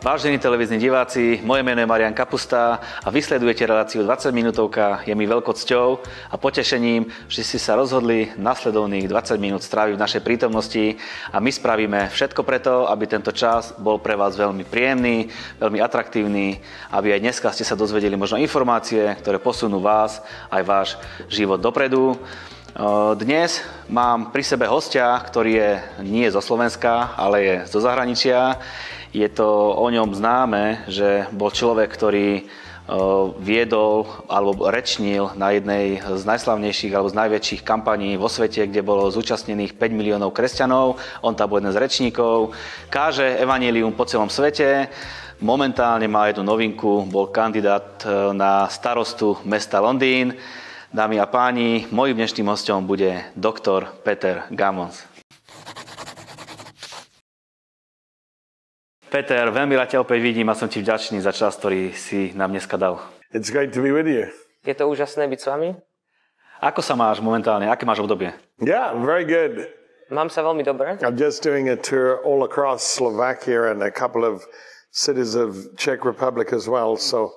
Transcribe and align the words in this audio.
Vážení 0.00 0.40
televízni 0.40 0.80
diváci, 0.80 1.44
moje 1.44 1.60
meno 1.60 1.84
je 1.84 1.84
Marian 1.84 2.16
Kapusta 2.16 2.80
a 3.04 3.08
vysledujete 3.12 3.68
reláciu 3.68 4.00
20 4.00 4.32
minútovka. 4.32 5.04
Je 5.04 5.12
mi 5.12 5.28
veľkou 5.28 5.52
cťou 5.52 6.00
a 6.32 6.40
potešením, 6.40 7.04
že 7.28 7.44
ste 7.44 7.60
sa 7.60 7.76
rozhodli 7.76 8.32
nasledovných 8.40 9.04
20 9.04 9.36
minút 9.36 9.60
stráviť 9.60 10.00
v 10.00 10.00
našej 10.00 10.24
prítomnosti 10.24 10.96
a 11.28 11.36
my 11.36 11.52
spravíme 11.52 12.08
všetko 12.16 12.40
preto, 12.48 12.88
aby 12.88 13.04
tento 13.12 13.28
čas 13.28 13.76
bol 13.76 14.00
pre 14.00 14.16
vás 14.16 14.40
veľmi 14.40 14.64
príjemný, 14.64 15.28
veľmi 15.60 15.84
atraktívny, 15.84 16.56
aby 16.96 17.12
aj 17.12 17.20
dneska 17.20 17.52
ste 17.52 17.68
sa 17.68 17.76
dozvedeli 17.76 18.16
možno 18.16 18.40
informácie, 18.40 19.04
ktoré 19.20 19.36
posunú 19.36 19.84
vás 19.84 20.24
aj 20.48 20.62
váš 20.64 20.88
život 21.28 21.60
dopredu. 21.60 22.16
Dnes 23.20 23.60
mám 23.84 24.32
pri 24.32 24.48
sebe 24.48 24.64
hostia, 24.64 25.12
ktorý 25.20 25.52
je 25.60 25.70
nie 26.08 26.24
zo 26.32 26.40
Slovenska, 26.40 27.12
ale 27.20 27.36
je 27.44 27.54
zo 27.68 27.84
zahraničia. 27.84 28.56
Je 29.10 29.26
to 29.26 29.74
o 29.74 29.86
ňom 29.90 30.14
známe, 30.14 30.86
že 30.86 31.26
bol 31.34 31.50
človek, 31.50 31.90
ktorý 31.90 32.46
viedol 33.38 34.06
alebo 34.26 34.66
rečnil 34.66 35.30
na 35.38 35.54
jednej 35.54 36.02
z 36.02 36.22
najslavnejších 36.26 36.90
alebo 36.90 37.10
z 37.10 37.18
najväčších 37.22 37.62
kampaní 37.62 38.18
vo 38.18 38.26
svete, 38.26 38.66
kde 38.66 38.82
bolo 38.82 39.10
zúčastnených 39.10 39.78
5 39.78 39.98
miliónov 39.98 40.34
kresťanov. 40.34 40.98
On 41.22 41.34
tam 41.34 41.50
bol 41.50 41.62
jeden 41.62 41.70
z 41.70 41.78
rečníkov. 41.78 42.50
Káže 42.90 43.38
evanílium 43.38 43.94
po 43.94 44.06
celom 44.10 44.26
svete. 44.26 44.90
Momentálne 45.38 46.06
má 46.10 46.30
jednu 46.30 46.42
novinku, 46.42 47.06
bol 47.06 47.30
kandidát 47.30 48.02
na 48.34 48.66
starostu 48.66 49.38
mesta 49.46 49.78
Londýn. 49.78 50.34
Dámy 50.90 51.22
a 51.22 51.26
páni, 51.30 51.86
mojím 51.94 52.18
dnešným 52.18 52.50
hostom 52.50 52.82
bude 52.82 53.22
doktor 53.38 53.86
Peter 54.02 54.42
Gamons. 54.50 55.09
Peter, 59.10 59.50
veľmi 59.50 59.74
rád 59.74 59.90
ťa 59.90 60.06
opäť 60.06 60.22
vidím 60.22 60.46
a 60.48 60.54
som 60.54 60.70
ti 60.70 60.78
vďačný 60.78 61.18
za 61.18 61.34
čas, 61.34 61.58
ktorý 61.58 61.90
si 61.90 62.30
nám 62.38 62.54
dneska 62.54 62.78
dal. 62.78 63.02
It's 63.34 63.50
great 63.50 63.74
to 63.74 63.82
be 63.82 63.90
with 63.90 64.06
you. 64.06 64.30
Je 64.62 64.70
to 64.70 64.86
úžasné 64.86 65.26
byť 65.26 65.38
s 65.42 65.46
vami. 65.50 65.68
Ako 66.62 66.78
sa 66.78 66.94
máš 66.94 67.18
momentálne? 67.18 67.66
Aké 67.66 67.82
máš 67.82 67.98
obdobie? 67.98 68.30
Yeah, 68.62 68.94
very 68.94 69.26
good. 69.26 69.66
Mám 70.14 70.30
sa 70.30 70.46
veľmi 70.46 70.62
dobre. 70.62 70.94
I'm 71.02 71.18
just 71.18 71.42
doing 71.42 71.66
a 71.66 71.78
tour 71.78 72.22
all 72.22 72.46
across 72.46 72.86
Slovakia 72.86 73.74
and 73.74 73.82
a 73.82 73.90
couple 73.90 74.22
of 74.22 74.46
cities 74.94 75.34
of 75.34 75.58
Czech 75.74 76.06
Republic 76.06 76.54
as 76.54 76.70
well, 76.70 76.94
so 76.94 77.34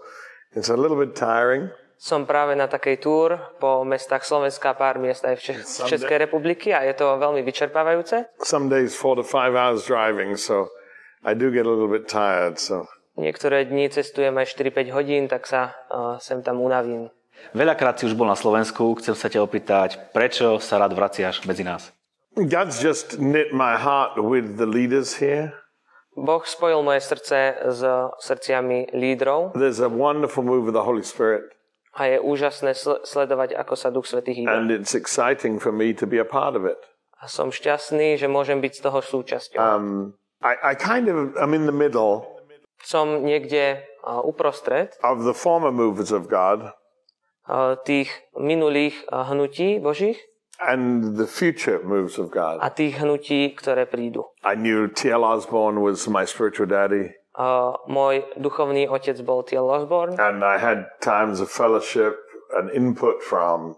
it's 0.53 0.69
a 0.69 0.77
little 0.77 0.97
bit 0.97 1.17
tiring. 1.17 1.73
Som 1.97 2.29
práve 2.29 2.53
na 2.53 2.69
takej 2.69 3.01
túr 3.01 3.33
po 3.57 3.81
mestách 3.81 4.27
Slovenska 4.27 4.77
pár 4.77 5.01
miest 5.01 5.25
aj 5.25 5.39
v 5.39 5.41
Čech- 5.41 5.65
Českej 5.89 6.21
republiky 6.21 6.69
a 6.69 6.85
je 6.85 6.93
to 6.93 7.17
veľmi 7.17 7.41
vyčerpávajúce. 7.41 8.29
Some 8.45 8.69
days 8.69 8.93
four 8.93 9.17
to 9.17 9.23
five 9.25 9.57
hours 9.57 9.87
driving, 9.89 10.37
so 10.37 10.67
I 11.23 11.33
do 11.33 11.51
get 11.51 11.65
a 11.65 11.69
little 11.69 11.87
bit 11.87 12.07
tired. 12.07 12.59
So 12.59 12.87
Niektoré 13.13 13.69
dni 13.69 13.93
cestujem 13.93 14.33
aj 14.33 14.57
4-5 14.57 14.89
hodín, 14.89 15.23
tak 15.29 15.45
sa 15.45 15.77
uh, 15.93 16.17
sem 16.17 16.41
tam 16.41 16.57
unavím. 16.59 17.13
Veľakrát 17.53 18.01
si 18.01 18.09
už 18.09 18.17
bol 18.17 18.25
na 18.25 18.33
Slovensku, 18.33 18.97
chcem 18.97 19.13
sa 19.13 19.29
ťa 19.29 19.43
opýtať, 19.45 19.89
prečo 20.15 20.57
sa 20.57 20.81
rád 20.81 20.97
vraciaš 20.97 21.45
medzi 21.45 21.61
nás? 21.61 21.93
God's 22.33 22.81
just 22.81 23.21
knit 23.21 23.53
my 23.53 23.77
heart 23.77 24.17
with 24.17 24.57
the 24.57 24.65
leaders 24.65 25.21
here. 25.21 25.53
Boh 26.17 26.41
spojil 26.41 26.81
moje 26.81 27.01
srdce 27.05 27.57
s 27.73 27.81
srdciami 28.21 28.93
lídrov 28.93 29.53
There's 29.57 29.81
a 29.81 29.89
wonderful 29.89 30.41
move 30.41 30.69
of 30.69 30.73
the 30.73 30.85
Holy 30.85 31.05
Spirit, 31.05 31.53
a 31.93 32.09
je 32.09 32.17
úžasné 32.17 32.73
sl- 32.73 33.05
sledovať, 33.05 33.53
ako 33.53 33.73
sa 33.77 33.93
Duch 33.93 34.09
Svetý 34.09 34.33
hýba. 34.33 34.57
and 34.57 34.73
it's 34.73 34.97
exciting 34.97 35.61
for 35.61 35.69
me 35.69 35.93
to 35.93 36.09
be 36.09 36.17
a 36.17 36.25
part 36.25 36.57
of 36.57 36.65
it. 36.65 36.81
A 37.21 37.29
som 37.29 37.53
šťastný, 37.53 38.17
že 38.17 38.25
môžem 38.25 38.57
byť 38.57 38.73
z 38.77 38.81
toho 38.81 38.99
súčasťou. 39.05 39.61
Um, 39.61 40.17
I, 40.43 40.71
I 40.71 40.73
kind 40.75 41.07
of 41.07 41.39
am 41.39 41.55
in 41.55 41.65
the 41.65 41.75
middle 41.75 42.27
Som 42.83 43.23
niekde 43.23 43.79
uprostred 44.03 44.91
of 44.99 45.23
the 45.23 45.31
former 45.33 45.71
movers 45.71 46.11
of 46.11 46.27
God 46.27 46.75
uh, 47.47 47.79
tých 47.87 48.11
minulých 48.35 49.07
hnutí 49.07 49.79
Božích 49.79 50.19
and 50.59 51.15
the 51.15 51.27
future 51.27 51.79
moves 51.83 52.19
of 52.19 52.27
God. 52.29 52.59
a 52.59 52.67
tých 52.69 52.99
hnutí, 52.99 53.55
ktoré 53.55 53.87
prídu. 53.87 54.27
I 54.43 54.55
knew 54.55 54.87
T.L. 54.91 55.23
Osborne 55.23 55.79
was 55.79 56.07
my 56.11 56.27
spiritual 56.27 56.67
daddy, 56.67 57.15
Uh, 57.33 57.73
môj 57.89 58.21
duchovný 58.37 58.85
otec 58.85 59.17
bol 59.25 59.41
T.L. 59.41 59.65
Osborne 59.65 60.13
and 60.21 60.45
I 60.45 60.61
had 60.61 60.85
times 61.01 61.41
of 61.41 61.49
fellowship 61.49 62.13
and 62.53 62.69
input 62.69 63.25
from 63.25 63.73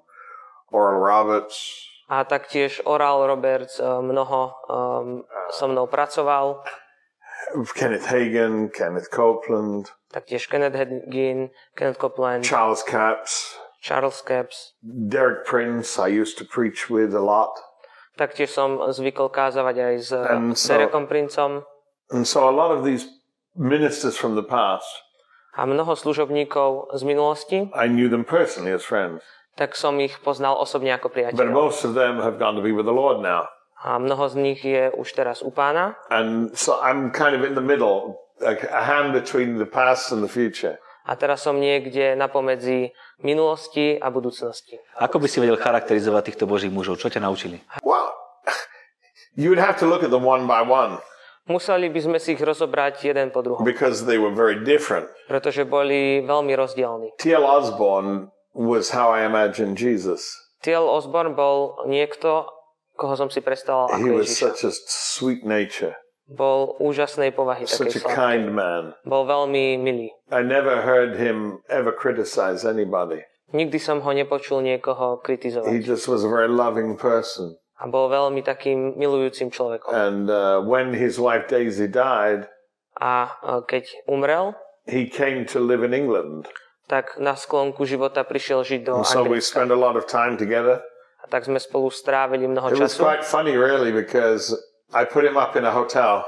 Oral 0.75 0.99
Roberts, 0.99 1.87
a 2.09 2.23
taktiež 2.23 2.81
Oral 2.85 3.27
Roberts 3.27 3.79
uh, 3.79 4.01
mnoho 4.01 4.53
um, 4.69 5.23
so 5.49 5.67
mnou 5.67 5.87
pracoval, 5.87 6.63
Kenneth 7.73 8.05
Hagan, 8.05 8.69
Kenneth 8.69 9.09
Copeland, 9.09 9.89
taktiež 10.11 10.47
Kenneth 10.47 10.75
Hagin, 10.75 11.49
Kenneth 11.75 11.97
Copeland, 11.97 12.45
Charles 12.45 12.83
Capps, 12.83 13.57
Charles 13.81 14.21
Capps. 14.21 14.73
Derek 14.81 15.45
Prince, 15.45 15.99
I 15.99 16.07
used 16.21 16.37
to 16.37 16.45
preach 16.45 16.89
with 16.89 17.13
a 17.15 17.21
lot. 17.21 17.53
Taktiež 18.15 18.49
som 18.55 18.79
zvykol 18.79 19.27
kázavať 19.27 19.75
aj 19.75 19.95
s 19.99 20.09
And 20.15 20.51
uh, 20.51 20.55
so- 20.55 20.71
Derekom 20.73 21.05
Princom 21.05 21.67
And 22.13 22.23
so 22.23 22.45
a 22.45 22.53
lot 22.53 22.69
of 22.69 22.85
these 22.85 23.09
ministers 23.57 24.13
from 24.15 24.37
the 24.37 24.45
past, 24.45 24.85
a 25.57 25.65
mnoho 25.65 25.95
služobníkov 25.95 26.93
z 26.93 27.01
minulosti, 27.03 27.57
I 27.73 27.87
knew 27.87 28.09
them 28.09 28.23
personally 28.23 28.71
as 28.71 28.85
friends. 28.85 29.23
Tak 29.55 29.73
som 29.73 29.95
ich 29.99 30.15
poznal 30.19 30.59
osobne 30.59 30.91
ako 30.93 31.09
But 31.09 31.15
priateľov. 31.15 31.51
most 31.51 31.81
of 31.83 31.95
them 31.95 32.19
have 32.19 32.35
gone 32.37 32.55
to 32.55 32.63
be 32.63 32.75
with 32.75 32.85
the 32.85 32.95
Lord 32.95 33.23
now. 33.23 33.47
A 33.85 33.99
mnoho 33.99 34.25
z 34.27 34.35
nich 34.35 34.59
je 34.61 34.89
už 34.91 35.07
teraz 35.13 35.39
u 35.41 35.51
pána 35.51 35.95
And 36.09 36.51
so 36.53 36.79
I'm 36.81 37.11
kind 37.11 37.35
of 37.37 37.45
in 37.45 37.53
the 37.53 37.63
middle, 37.63 38.17
like 38.41 38.65
a 38.67 38.81
hand 38.83 39.13
between 39.13 39.61
the 39.61 39.67
past 39.69 40.09
and 40.11 40.19
the 40.25 40.31
future. 40.31 40.79
a 41.05 41.13
teraz 41.13 41.45
som 41.45 41.61
niekde 41.61 42.17
napomedzi 42.17 42.89
minulosti 43.21 43.93
a 43.93 44.09
budúcnosti. 44.09 44.81
Ako 44.97 45.21
by 45.21 45.27
si 45.29 45.37
vedel 45.37 45.53
charakterizovať 45.55 46.33
týchto 46.33 46.49
božích 46.49 46.73
mužov? 46.73 46.97
Čo 46.97 47.13
ťa 47.13 47.21
naučili? 47.21 47.61
Well, 47.85 48.09
you 49.37 49.53
would 49.53 49.61
have 49.61 49.77
to 49.79 49.85
look 49.85 50.01
at 50.01 50.09
them 50.09 50.25
one 50.25 50.49
by 50.49 50.65
one 50.65 50.97
Museli 51.45 51.93
by 51.93 52.01
sme 52.01 52.17
si 52.17 52.33
ich 52.33 52.41
rozobrať 52.41 53.05
jeden 53.05 53.29
po 53.29 53.45
druhom, 53.45 53.61
because 53.61 54.01
they 54.09 54.17
were 54.17 54.33
very 54.33 54.57
different. 54.65 55.05
pretože 55.29 55.61
boli 55.61 56.25
veľmi 56.25 56.57
rozdielni. 56.57 57.13
T.L. 57.21 57.45
Osborne 57.45 58.33
was 58.55 58.95
how 58.95 59.11
I 59.11 59.27
imagined 59.27 59.75
Jesus. 59.75 60.23
T.L. 60.63 60.87
Osborne 60.87 61.35
bol 61.35 61.83
niekto, 61.85 62.47
koho 62.95 63.13
som 63.13 63.27
si 63.27 63.43
predstavoval 63.43 63.99
He 63.99 64.07
ako 64.07 64.15
was 64.15 64.31
Ježiša. 64.31 64.39
such 64.39 64.59
a 64.63 64.71
sweet 64.87 65.43
nature, 65.43 65.93
Bol 66.25 66.73
úžasnej 66.81 67.35
povahy, 67.35 67.69
such 67.69 67.99
a 67.99 68.01
sladkej. 68.01 68.15
kind 68.15 68.45
man. 68.49 68.97
Bol 69.05 69.29
veľmi 69.29 69.77
milý. 69.77 70.09
I 70.33 70.41
never 70.41 70.81
heard 70.81 71.19
him 71.21 71.61
ever 71.69 71.93
criticize 71.93 72.65
anybody. 72.65 73.21
Nikdy 73.53 73.77
som 73.77 74.01
ho 74.01 74.09
nepočul 74.09 74.65
niekoho 74.65 75.21
He 75.21 75.37
kritizovať. 75.37 75.85
just 75.85 76.09
was 76.09 76.25
a 76.25 76.31
very 76.31 76.49
loving 76.49 76.97
person. 76.97 77.53
A 77.77 77.85
bol 77.85 78.07
veľmi 78.09 78.41
takým 78.41 78.95
milujúcim 78.97 79.51
človekom. 79.53 79.91
And 79.93 80.25
uh, 80.31 80.63
when 80.65 80.95
his 80.95 81.19
wife 81.21 81.45
Daisy 81.45 81.85
died, 81.91 82.47
A 82.97 83.27
e, 83.43 83.59
keď 83.67 83.85
umrel, 84.07 84.55
he 84.87 85.05
came 85.05 85.43
to 85.51 85.59
live 85.59 85.83
in 85.83 85.91
England. 85.93 86.47
Tak 86.85 87.17
na 87.17 87.33
sklonku 87.33 87.85
života 87.85 88.21
prišiel 88.21 88.61
žiť 88.61 88.81
do 88.85 89.01
And 89.01 89.07
so 89.07 89.25
we 89.25 89.41
spent 89.41 89.73
a 89.73 89.77
lot 89.79 89.97
of 89.97 90.05
time 90.05 90.37
together. 90.37 90.81
A 91.21 91.27
tak 91.27 91.45
sme 91.45 91.57
spolu 91.57 91.89
strávili 91.89 92.45
mnoho 92.45 92.69
It 92.69 92.77
was 92.77 92.93
času. 92.93 93.01
quite 93.01 93.23
funny, 93.25 93.57
really, 93.57 93.89
because 93.89 94.53
I 94.93 95.05
put 95.05 95.25
him 95.25 95.35
up 95.35 95.57
in 95.57 95.65
a 95.65 95.73
hotel 95.73 96.21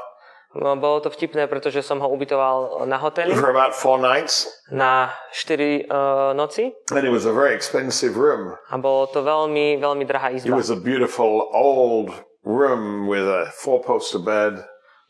No, 0.57 0.73
bolo 0.73 1.03
to 1.05 1.13
vtipné, 1.13 1.45
pretože 1.45 1.85
som 1.85 2.01
ho 2.01 2.07
ubytoval 2.09 2.87
na 2.89 2.97
hoteli 2.97 3.35
for 3.35 3.51
about 3.53 3.75
four 3.77 4.01
nights, 4.01 4.47
na 4.73 5.13
4 5.29 5.85
uh, 5.85 6.33
noci 6.33 6.71
and 6.89 7.03
it 7.05 7.13
was 7.13 7.27
a 7.29 7.35
very 7.35 7.53
expensive 7.53 8.17
room. 8.17 8.55
a 8.71 8.77
bolo 8.79 9.05
to 9.11 9.21
veľmi, 9.21 9.77
veľmi 9.77 10.07
drahá 10.07 10.33
It 10.33 10.47
izba. 10.47 10.55
was 10.57 10.73
a 10.73 10.79
beautiful 10.79 11.45
old 11.53 12.09
room 12.41 13.05
with 13.05 13.27
a 13.27 13.51
four-poster 13.59 14.17
bed, 14.17 14.63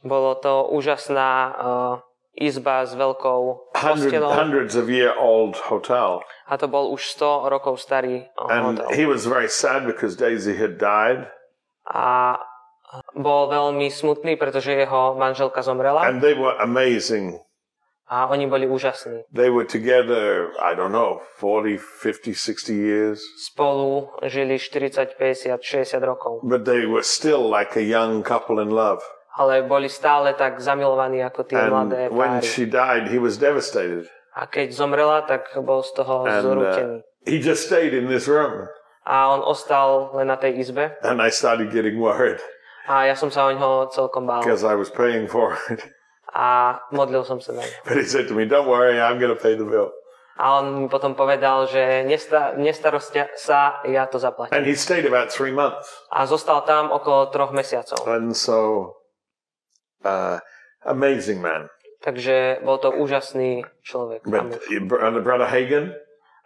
Bolo 0.03 0.35
to 0.41 0.67
úžasná 0.73 1.31
uh, 1.53 1.93
izba 2.37 2.85
s 2.85 2.93
veľkou 2.93 3.73
postelou 3.73 4.29
hundreds 4.29 4.77
of 4.77 4.87
year 4.87 5.11
old 5.17 5.57
hotel. 5.73 6.21
a 6.45 6.53
to 6.57 6.69
bol 6.69 6.93
už 6.93 7.17
100 7.17 7.49
rokov 7.49 7.81
starý 7.81 8.29
uh, 8.37 8.47
And 8.53 8.77
hotel. 8.77 8.93
he 8.93 9.03
was 9.09 9.25
very 9.25 9.49
sad 9.49 9.83
because 9.89 10.13
Daisy 10.15 10.53
had 10.55 10.77
died, 10.77 11.27
A 11.89 12.37
bol 13.17 13.49
veľmi 13.51 13.89
smutný, 13.91 14.37
pretože 14.37 14.71
jeho 14.71 15.15
manželka 15.17 15.59
zomrela 15.65 16.05
and 16.07 16.21
they 16.21 16.37
were 16.37 16.55
amazing. 16.61 17.41
a 18.07 18.31
oni 18.31 18.47
boli 18.47 18.63
úžasní. 18.63 19.27
They 19.35 19.51
were 19.51 19.67
together, 19.67 20.55
I 20.63 20.71
don't 20.79 20.95
know, 20.95 21.19
40, 21.43 21.75
50, 21.75 22.31
60 22.31 22.71
years, 22.71 23.19
Spolu 23.51 24.07
žili 24.23 24.55
40, 24.55 25.19
50, 25.19 25.59
60 25.59 25.99
rokov. 26.07 26.39
but 26.47 26.63
they 26.63 26.87
were 26.87 27.03
still 27.03 27.43
like 27.51 27.75
a 27.75 27.83
young 27.83 28.23
couple 28.23 28.63
in 28.63 28.71
love. 28.71 29.03
Ale 29.37 29.61
boli 29.69 29.85
stále 29.85 30.33
tak 30.33 30.57
zamilovaní 30.57 31.21
ako 31.21 31.45
tie 31.45 31.61
mladé 31.69 32.09
And 32.09 32.17
when 32.17 32.41
páry. 32.41 32.45
she 32.49 32.65
died, 32.65 33.13
he 33.13 33.21
was 33.21 33.37
devastated. 33.37 34.09
A 34.33 34.49
keď 34.49 34.73
zomrela, 34.73 35.21
tak 35.25 35.49
bol 35.61 35.85
z 35.85 35.93
toho 35.93 36.25
And 36.25 36.41
zrútený. 36.41 36.95
uh, 37.01 37.29
he 37.29 37.37
just 37.37 37.69
stayed 37.69 37.93
in 37.93 38.09
this 38.09 38.25
room. 38.25 38.65
A 39.05 39.29
on 39.29 39.45
ostal 39.45 40.11
len 40.17 40.27
na 40.27 40.35
tej 40.35 40.57
izbe 40.59 40.97
And 41.05 41.21
I 41.21 41.29
started 41.31 41.71
getting 41.71 42.01
worried 42.01 42.41
a 42.87 43.03
ja 43.03 43.15
som 43.19 43.27
sa 43.27 43.45
o 43.45 43.51
ňoho 43.51 43.91
celkom 43.91 44.23
bál. 44.23 44.39
because 44.39 44.63
I 44.63 44.73
was 44.79 44.87
paying 44.87 45.27
for 45.27 45.59
it. 45.67 45.83
a 46.33 46.79
modlil 46.95 47.27
som 47.27 47.43
sa 47.43 47.51
na 47.51 47.61
ňo. 47.67 47.75
But 47.83 47.99
he 47.99 48.07
said 48.07 48.31
to 48.31 48.33
me, 48.33 48.47
Don't 48.47 48.67
worry, 48.67 48.95
I'm 48.95 49.19
going 49.19 49.35
to 49.35 49.39
pay 49.39 49.59
the 49.59 49.67
bill. 49.67 49.91
A 50.37 50.61
on 50.61 50.85
mi 50.85 50.87
potom 50.87 51.17
povedal, 51.17 51.65
že 51.65 52.05
nesta, 52.05 52.53
nestarosti 52.55 53.25
sa, 53.35 53.81
ja 53.89 54.05
to 54.05 54.21
zaplatím. 54.21 54.53
And 54.53 54.63
he 54.69 54.77
stayed 54.77 55.03
about 55.03 55.33
three 55.33 55.51
months. 55.51 55.89
A 56.13 56.29
zostal 56.29 56.61
tam 56.63 56.93
okolo 56.93 57.27
troch 57.33 57.51
mesiacov. 57.51 58.05
And 58.05 58.37
so, 58.37 58.93
uh, 60.05 60.37
amazing 60.85 61.41
man. 61.41 61.69
Takže 62.01 62.61
bol 62.61 62.77
to 62.77 62.93
úžasný 62.93 63.65
človek. 63.81 64.23
But 64.29 64.61
and 64.69 65.17
Brother 65.25 65.49
Hagen 65.49 65.97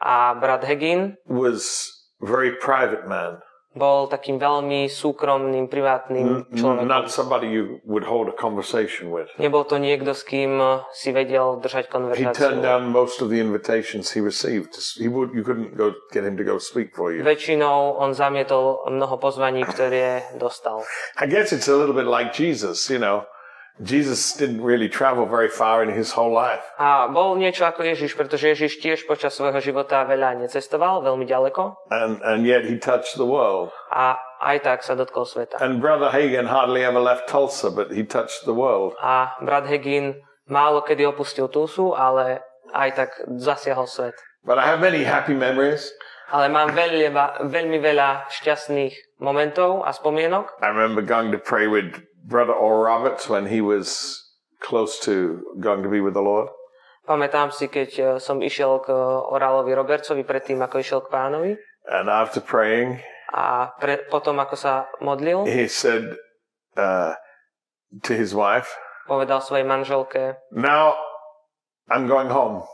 A 0.01 0.33
brat 0.33 0.63
Hegin 0.63 1.17
was 1.27 1.93
a 2.21 2.25
very 2.25 2.51
private 2.51 3.07
man. 3.07 3.37
bol 3.71 4.11
takým 4.11 4.35
veľmi 4.35 4.91
súkromným, 4.91 5.71
privátnym 5.71 6.43
človekom. 6.51 6.91
Not 6.91 7.07
somebody 7.07 7.47
you 7.47 7.79
would 7.87 8.03
hold 8.03 8.27
a 8.27 8.35
conversation 8.35 9.15
with. 9.15 9.31
Nebol 9.39 9.63
to 9.63 9.79
niekto, 9.79 10.11
s 10.11 10.27
kým 10.27 10.59
si 10.91 11.15
vedel 11.15 11.63
držať 11.63 11.87
He 12.19 12.27
turned 12.35 12.67
down 12.67 12.91
most 12.91 13.23
of 13.23 13.31
the 13.31 13.39
invitations 13.39 14.11
he 14.11 14.19
received. 14.19 14.75
He 14.99 15.07
would, 15.07 15.31
you 15.31 15.39
couldn't 15.47 15.79
go 15.79 15.95
get 16.11 16.27
him 16.27 16.35
to 16.35 16.43
go 16.43 16.59
speak 16.59 16.91
for 16.91 17.15
you. 17.15 17.23
Väčšinou 17.23 17.95
on 17.95 18.11
zamietol 18.11 18.91
mnoho 18.91 19.15
pozvaní, 19.15 19.63
ktoré 19.63 20.35
dostal. 20.35 20.83
I 21.15 21.31
guess 21.31 21.55
it's 21.55 21.71
a 21.71 21.77
little 21.77 21.95
bit 21.95 22.11
like 22.11 22.35
Jesus, 22.35 22.91
you 22.91 22.99
know. 22.99 23.23
Jesus 23.79 24.35
didn't 24.35 24.61
really 24.61 24.89
travel 24.89 25.25
very 25.25 25.47
far 25.47 25.81
in 25.81 25.89
his 25.89 26.11
whole 26.11 26.33
life. 26.33 26.61
A 26.75 27.07
bol 27.07 27.39
niečo 27.39 27.63
ako 27.63 27.87
Ježiš, 27.87 28.13
pretože 28.19 28.51
Ježiš 28.51 28.83
tiež 28.83 28.99
počas 29.07 29.33
svojho 29.33 29.57
života 29.63 30.03
veľa 30.03 30.43
necestoval, 30.43 31.01
veľmi 31.01 31.23
ďaleko. 31.23 31.87
And, 31.89 32.19
and 32.21 32.43
yet 32.43 32.67
he 32.67 32.77
touched 32.77 33.15
the 33.15 33.25
world. 33.25 33.71
A 33.89 34.19
aj 34.41 34.57
tak 34.65 34.79
sa 34.83 34.93
dotkol 34.93 35.25
sveta. 35.25 35.57
And 35.61 35.79
Brother 35.79 36.11
Hagen 36.11 36.49
hardly 36.49 36.83
ever 36.83 36.99
left 36.99 37.29
Tulsa, 37.29 37.71
but 37.71 37.93
he 37.93 38.03
touched 38.03 38.43
the 38.45 38.53
world. 38.53 38.93
A 38.99 39.33
brat 39.41 39.65
Hegin 39.69 40.19
málo 40.49 40.81
kedy 40.81 41.05
opustil 41.07 41.47
Tulsu, 41.47 41.93
ale 41.93 42.41
aj 42.73 42.89
tak 42.97 43.09
zasiahol 43.39 43.87
svet. 43.87 44.17
But 44.41 44.57
I 44.57 44.65
have 44.65 44.81
many 44.81 45.05
happy 45.05 45.37
memories. 45.37 45.93
Ale 46.31 46.47
mám 46.47 46.71
veľa, 46.71 47.43
veľmi 47.51 47.77
veľa 47.83 48.31
šťastných 48.31 49.19
momentov 49.19 49.83
a 49.83 49.91
spomienok. 49.91 50.63
I 50.63 50.71
remember 50.71 51.03
going 51.03 51.29
to 51.35 51.41
pray 51.41 51.67
with 51.67 51.99
Brother 52.23 52.53
Oral 52.53 52.83
Roberts 52.83 53.29
when 53.29 53.47
he 53.49 53.61
was 53.61 54.17
close 54.61 54.99
to 55.05 55.41
going 55.59 55.81
to 55.83 55.89
be 55.89 56.01
with 56.01 56.13
the 56.13 56.21
Lord. 56.21 56.49
Pamätám 57.01 57.49
si, 57.49 57.65
keď 57.65 57.89
eh, 57.97 58.07
som 58.21 58.39
išiel 58.39 58.85
k 58.85 58.93
Oralovi 59.33 59.73
Robertsovi 59.73 60.21
predtým, 60.21 60.61
ako 60.61 60.79
išiel 60.79 61.01
k 61.01 61.09
pánovi. 61.09 61.51
And 61.89 62.07
after 62.07 62.37
praying, 62.37 63.01
A 63.33 63.73
pre, 63.79 64.05
potom, 64.11 64.37
ako 64.37 64.53
sa 64.53 64.91
modlil, 65.01 65.47
he 65.49 65.65
said 65.65 66.13
uh, 66.77 67.15
to 68.05 68.11
his 68.13 68.35
wife, 68.37 68.69
povedal 69.09 69.41
svojej 69.41 69.65
manželke, 69.65 70.37
Now 70.53 70.93
I'm 71.89 72.05
going 72.05 72.29
home. 72.29 72.67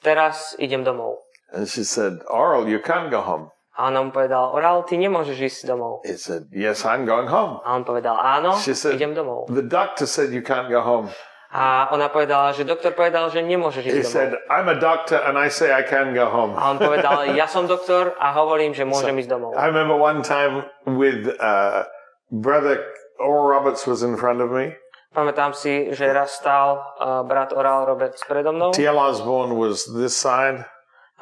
teraz 0.00 0.56
idem 0.56 0.82
domov. 0.82 1.20
And 1.52 1.68
she 1.68 1.84
said, 1.84 2.24
Oral, 2.26 2.66
you 2.66 2.80
can't 2.80 3.12
go 3.12 3.20
home. 3.22 3.53
A 3.74 3.90
ona 3.90 4.06
mu 4.06 4.14
povedal, 4.14 4.54
Oral, 4.54 4.86
ty 4.86 4.94
nemôžeš 4.94 5.34
ísť 5.34 5.60
domov. 5.66 6.06
He 6.06 6.14
said, 6.14 6.46
Yes, 6.54 6.86
I'm 6.86 7.02
going 7.02 7.26
home. 7.26 7.58
A 7.66 7.74
on 7.74 7.82
povedal, 7.82 8.14
áno, 8.14 8.54
She 8.62 8.70
said, 8.70 8.94
idem 8.94 9.18
domov. 9.18 9.50
The 9.50 9.66
doctor 9.66 10.06
said 10.06 10.30
you 10.30 10.46
can't 10.46 10.70
go 10.70 10.78
home. 10.78 11.10
A 11.54 11.86
ona 11.94 12.10
povedala, 12.10 12.50
že 12.50 12.66
doktor 12.66 12.94
povedal, 12.94 13.30
že 13.30 13.38
nemôžeš 13.42 13.82
ísť 13.86 13.94
He 13.94 14.02
domov. 14.02 14.14
said, 14.14 14.30
I'm 14.50 14.66
a 14.66 14.78
doctor 14.78 15.18
and 15.22 15.34
I 15.34 15.50
say 15.50 15.74
I 15.74 15.82
can 15.82 16.14
go 16.14 16.26
home. 16.30 16.54
A 16.54 16.70
on 16.70 16.78
povedal, 16.78 17.30
ja 17.34 17.46
som 17.50 17.66
doktor 17.66 18.14
a 18.18 18.34
hovorím, 18.34 18.74
že 18.74 18.86
môžem 18.86 19.14
ísť 19.18 19.30
domov. 19.30 19.58
I 19.58 19.66
remember 19.70 19.98
one 19.98 20.22
time 20.22 20.66
with 20.86 21.30
uh, 21.38 21.82
Brother 22.30 22.78
Oral 23.22 23.46
Roberts 23.46 23.86
was 23.86 24.02
in 24.02 24.14
front 24.18 24.42
of 24.42 24.50
me. 24.50 24.74
Pamätám 25.14 25.54
si, 25.54 25.94
že 25.94 26.10
raz 26.10 26.34
stál 26.42 26.74
uh, 26.98 27.22
brat 27.22 27.54
Oral 27.54 27.86
Roberts 27.86 28.18
predo 28.26 28.50
mnou. 28.50 28.74
T.L. 28.74 28.98
Osborne 28.98 29.54
was 29.54 29.86
this 29.94 30.10
side, 30.10 30.66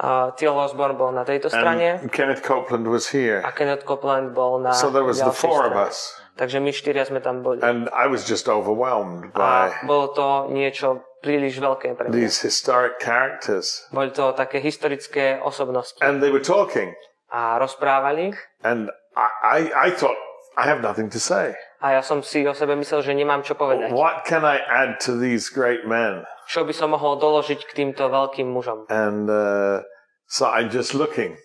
A 0.02 0.34
Till 0.34 0.50
Osborne 0.50 0.99
bol 0.99 1.14
na 1.14 1.22
tejto 1.22 1.46
strane 1.46 2.02
and 2.02 2.10
Kenneth 2.10 2.43
Copeland 2.43 2.90
was 2.90 3.06
here. 3.14 3.38
a 3.46 3.54
Kenneth 3.54 3.87
Copeland 3.87 4.34
bol 4.34 4.58
na 4.58 4.75
So 4.75 4.90
there 4.90 5.06
was 5.06 5.22
the 5.22 5.31
four 5.31 5.62
of 5.70 5.78
strane. 5.78 5.87
us. 5.87 5.99
Takže 6.34 6.58
my 6.58 6.72
štyria 6.75 7.06
sme 7.06 7.22
tam 7.22 7.46
boli. 7.46 7.62
And 7.62 7.87
I 7.94 8.10
was 8.10 8.26
just 8.26 8.50
overwhelmed 8.50 9.31
A 9.37 9.38
by 9.38 9.87
bolo 9.87 10.10
to 10.10 10.26
niečo 10.50 11.06
príliš 11.22 11.62
veľké 11.62 11.94
pre 11.94 12.10
mňa. 12.10 12.19
these 12.19 12.43
historic 12.43 12.99
characters. 12.99 13.87
Boli 13.94 14.10
to 14.10 14.34
také 14.34 14.58
historické 14.58 15.38
osobnosti. 15.38 16.02
And 16.02 16.19
they 16.19 16.34
were 16.34 16.43
talking. 16.43 16.99
A 17.31 17.62
rozprávali. 17.62 18.34
And 18.66 18.90
I, 19.14 19.28
I, 19.44 19.60
I 19.87 19.88
thought, 19.94 20.19
I 20.58 20.66
have 20.66 20.82
nothing 20.82 21.12
to 21.14 21.20
say. 21.22 21.54
A 21.78 21.94
ja 21.94 22.02
som 22.02 22.25
si 22.26 22.43
o 22.43 22.56
sebe 22.56 22.75
myslel, 22.75 23.06
že 23.06 23.12
nemám 23.14 23.46
čo 23.46 23.54
povedať. 23.54 23.94
What 23.94 24.25
can 24.26 24.43
I 24.43 24.58
add 24.66 24.99
to 25.06 25.14
these 25.14 25.46
great 25.52 25.87
men? 25.87 26.26
Čo 26.48 26.66
by 26.66 26.74
som 26.74 26.92
mohol 26.94 27.18
doložiť 27.18 27.60
k 27.62 27.72
týmto 27.72 28.08
veľkým 28.10 28.50
mužom. 28.50 28.86
And 28.90 29.30
uh, 29.30 29.82
so 30.26 30.48
I'm 30.48 30.68
just 30.68 30.92
looking 30.94 31.38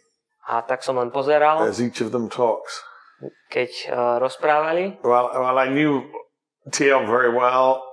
A 0.48 0.64
tak 0.64 0.80
som 0.80 0.96
len 0.96 1.12
pozeral, 1.12 1.60
as 1.68 1.84
each 1.84 2.00
of 2.00 2.16
them 2.16 2.32
talks. 2.32 2.80
keď 3.52 3.72
uh, 3.90 4.16
rozprávali. 4.22 5.02
Well, 5.04 5.34
well, 5.34 5.58
I 5.58 5.68
knew 5.68 6.06
TL 6.72 7.10
very 7.10 7.34
well. 7.34 7.84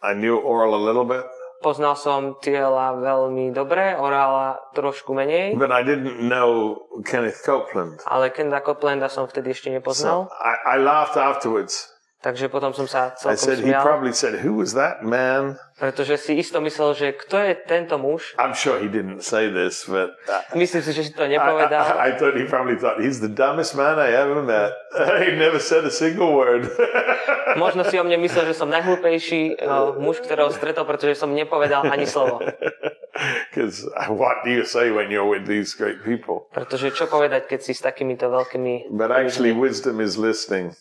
I 0.00 0.16
knew 0.16 0.40
Oral 0.40 0.72
a 0.74 0.80
little 0.80 1.04
bit, 1.04 1.28
Poznal 1.60 1.92
som 1.92 2.40
Tiela 2.40 2.96
veľmi 2.96 3.52
dobre, 3.52 3.92
Orala 3.92 4.56
trošku 4.72 5.12
menej, 5.12 5.60
but 5.60 5.68
I 5.68 5.84
didn't 5.84 6.16
know 6.24 6.80
Kenneth 7.04 7.44
Copeland. 7.44 8.00
ale 8.08 8.32
Kenda 8.32 8.64
Coplanda 8.64 9.12
som 9.12 9.28
vtedy 9.28 9.52
ešte 9.52 9.68
So 9.68 9.76
nepoznal, 9.76 10.18
I, 10.40 10.56
I 10.72 10.76
laughed 10.80 11.20
afterwards. 11.20 11.84
Takže 12.20 12.52
potom 12.52 12.72
som 12.76 12.86
sa 12.86 13.12
I 13.12 13.18
celkom 13.18 13.40
said, 13.40 13.58
he 13.60 13.72
smial, 13.72 13.82
probably 13.84 14.14
said, 14.14 14.40
who 14.40 14.56
was 14.56 14.76
that 14.76 15.02
man? 15.02 15.56
pretože 15.80 16.20
si 16.20 16.36
isto 16.36 16.60
myslel, 16.60 16.92
že 16.92 17.16
kto 17.16 17.40
je 17.40 17.56
tento 17.64 17.96
muž. 17.96 18.36
I'm 18.36 18.52
sure 18.52 18.76
he 18.76 18.84
didn't 18.92 19.24
say 19.24 19.48
this, 19.48 19.88
but 19.88 20.12
uh, 20.28 20.44
Myslím 20.52 20.84
si, 20.84 20.92
že 20.92 21.08
si 21.08 21.12
to 21.16 21.24
I, 21.24 21.32
nepovedal. 21.32 21.80
I, 21.96 22.12
I 22.12 22.20
thought 22.20 22.36
he 22.36 22.44
probably 22.44 22.76
thought 22.76 23.00
he's 23.00 23.24
the 23.24 23.32
dumbest 23.32 23.72
man 23.72 23.96
I 23.96 24.12
ever 24.12 24.44
met. 24.44 24.76
he 25.24 25.32
never 25.40 25.56
said 25.56 25.88
a 25.88 25.90
single 25.90 26.36
word. 26.36 26.68
Možno 27.56 27.88
si 27.88 27.96
o 27.96 28.04
mne 28.04 28.20
myslel, 28.20 28.52
že 28.52 28.60
som 28.60 28.68
najhlúpejší 28.68 29.56
uh, 29.56 29.96
muž, 29.96 30.20
ktorého 30.20 30.52
stretol, 30.52 30.84
pretože 30.84 31.16
som 31.16 31.32
nepovedal 31.32 31.88
ani 31.88 32.04
slovo. 32.04 32.44
Because 33.50 33.84
what 34.12 34.44
do 34.44 34.52
you 34.52 34.68
say 34.68 34.92
when 34.92 35.08
you're 35.08 35.26
with 35.26 35.48
these 35.48 35.72
great 35.72 36.04
people? 36.04 36.48
Pretože 36.52 36.92
čo 36.92 37.08
povedať, 37.08 37.48
keď 37.48 37.60
si 37.64 37.72
s 37.72 37.80
takýmito 37.80 38.28
veľkými... 38.28 38.92
But 38.92 39.12
actually, 39.12 39.56
wisdom 39.56 40.00
is 40.00 40.20
listening. 40.20 40.76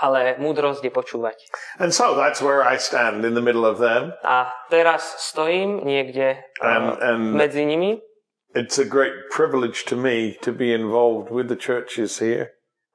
Ale 0.00 0.40
múdrosť 0.40 0.80
je 0.84 0.92
počúvať. 0.92 1.36
And 1.76 1.92
so 1.92 2.16
that's 2.16 2.40
where 2.40 2.64
I 2.64 2.80
stand 2.80 3.24
in 3.28 3.36
the 3.36 3.44
middle 3.44 3.68
of 3.68 3.76
them. 3.76 4.16
A 4.24 4.48
teraz 4.72 5.20
stojím 5.20 5.84
niekde 5.84 6.40
And, 6.64 6.96
uh, 6.96 7.08
and 7.14 7.20
medzi 7.36 7.68
nimi 7.68 8.00
it's 8.56 8.80
a 8.80 8.84
great 8.84 9.30
privilege 9.30 9.84
to 9.86 9.94
me 9.94 10.34
to 10.42 10.50
be 10.50 10.74
involved 10.74 11.30
with 11.30 11.46
the 11.46 11.56
churches 11.56 12.18
here 12.18 12.50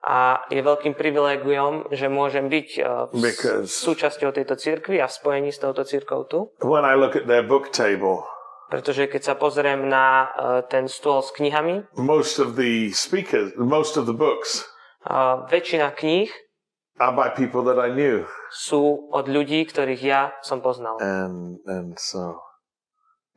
a 0.05 0.45
je 0.53 0.61
veľkým 0.61 0.93
privilegiom, 0.93 1.89
že 1.89 2.05
môžem 2.05 2.45
byť 2.45 2.69
uh, 2.77 3.65
súčasťou 3.65 4.29
tejto 4.37 4.53
cirkvi 4.53 5.01
a 5.01 5.09
v 5.09 5.13
spojení 5.17 5.49
s 5.49 5.57
touto 5.57 5.81
cirkou 5.81 6.29
tu. 6.29 6.53
when 6.61 6.85
I 6.85 6.93
look 6.93 7.17
at 7.17 7.25
their 7.25 7.41
book 7.41 7.73
table. 7.73 8.21
Pretože 8.69 9.09
keď 9.09 9.21
sa 9.21 9.33
pozriem 9.33 9.89
na 9.89 10.05
uh, 10.05 10.61
ten 10.65 10.85
stôl 10.85 11.25
s 11.25 11.33
knihami, 11.33 11.89
Most 11.97 12.37
of 12.37 12.53
the 12.53 12.93
speakers, 12.93 13.53
most 13.57 13.97
of 13.97 14.05
the 14.05 14.13
books 14.13 14.69
uh, 15.09 15.41
väčšina 15.49 15.89
kníh 15.97 16.29
are 16.99 17.11
by 17.11 17.29
people 17.29 17.63
that 17.67 17.79
I 17.79 17.91
knew. 17.91 18.23
sú 18.51 19.11
od 19.11 19.27
ľudí, 19.27 19.67
ktorých 19.67 20.01
ja 20.01 20.21
som 20.39 20.63
poznal. 20.63 20.95
And, 21.03 21.59
and 21.67 21.99
so 21.99 22.39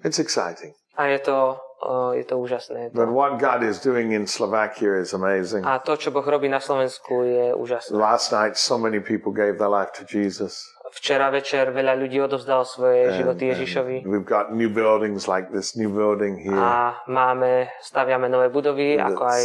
it's 0.03 0.19
exciting. 0.23 0.75
A 0.99 1.11
je 1.11 1.19
to, 1.23 1.59
uh, 1.83 2.11
je 2.15 2.27
to 2.27 2.39
úžasné. 2.39 2.91
Je 2.91 2.95
But 2.95 3.11
what 3.11 3.39
God 3.39 3.63
is 3.63 3.79
doing 3.79 4.11
in 4.11 4.27
Slovakia 4.27 4.99
is 4.99 5.15
amazing. 5.15 5.63
A 5.67 5.79
to, 5.79 5.95
čo 5.95 6.11
Boh 6.11 6.27
robí 6.27 6.51
na 6.51 6.59
Slovensku, 6.59 7.23
je 7.23 7.55
úžasné. 7.55 7.95
Last 7.95 8.35
night, 8.35 8.59
so 8.59 8.79
many 8.79 8.99
people 8.99 9.31
gave 9.31 9.59
their 9.59 9.71
life 9.71 9.95
to 9.95 10.03
Jesus. 10.07 10.59
Včera 10.89 11.29
večer 11.29 11.69
veľa 11.69 12.01
ľudí 12.01 12.17
odovzdalo 12.19 12.65
svoje 12.65 13.13
And- 13.13 13.17
životy 13.21 13.45
Ježišovi. 13.53 13.97
we've 14.09 14.25
got 14.27 14.51
new 14.51 14.73
buildings 14.73 15.29
like 15.29 15.53
this 15.53 15.77
new 15.77 15.93
building 15.93 16.41
here. 16.41 16.57
A 16.57 16.99
máme, 17.07 17.69
staviame 17.85 18.27
nové 18.27 18.49
budovy, 18.49 18.97
ako 18.97 19.23
aj 19.23 19.43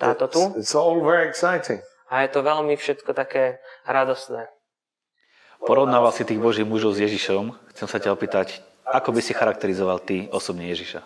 táto 0.00 0.24
tu. 0.32 0.40
It's, 0.56 0.70
it's 0.70 0.74
all 0.74 0.98
very 1.04 1.28
exciting. 1.28 1.84
A 2.10 2.26
je 2.26 2.28
to 2.34 2.42
veľmi 2.42 2.74
všetko 2.74 3.14
také 3.14 3.62
radosné. 3.86 4.50
Porovnával 5.62 6.10
si 6.10 6.26
tých 6.26 6.40
božích 6.42 6.66
mužov 6.66 6.98
s 6.98 7.04
Ježišom. 7.04 7.54
Chcem 7.76 7.86
sa 7.86 7.98
ťa 8.02 8.10
opýtať, 8.10 8.58
ako 8.82 9.14
by 9.14 9.20
si 9.22 9.30
charakterizoval 9.30 10.02
ty 10.02 10.26
osobne 10.34 10.66
Ježiša? 10.66 11.04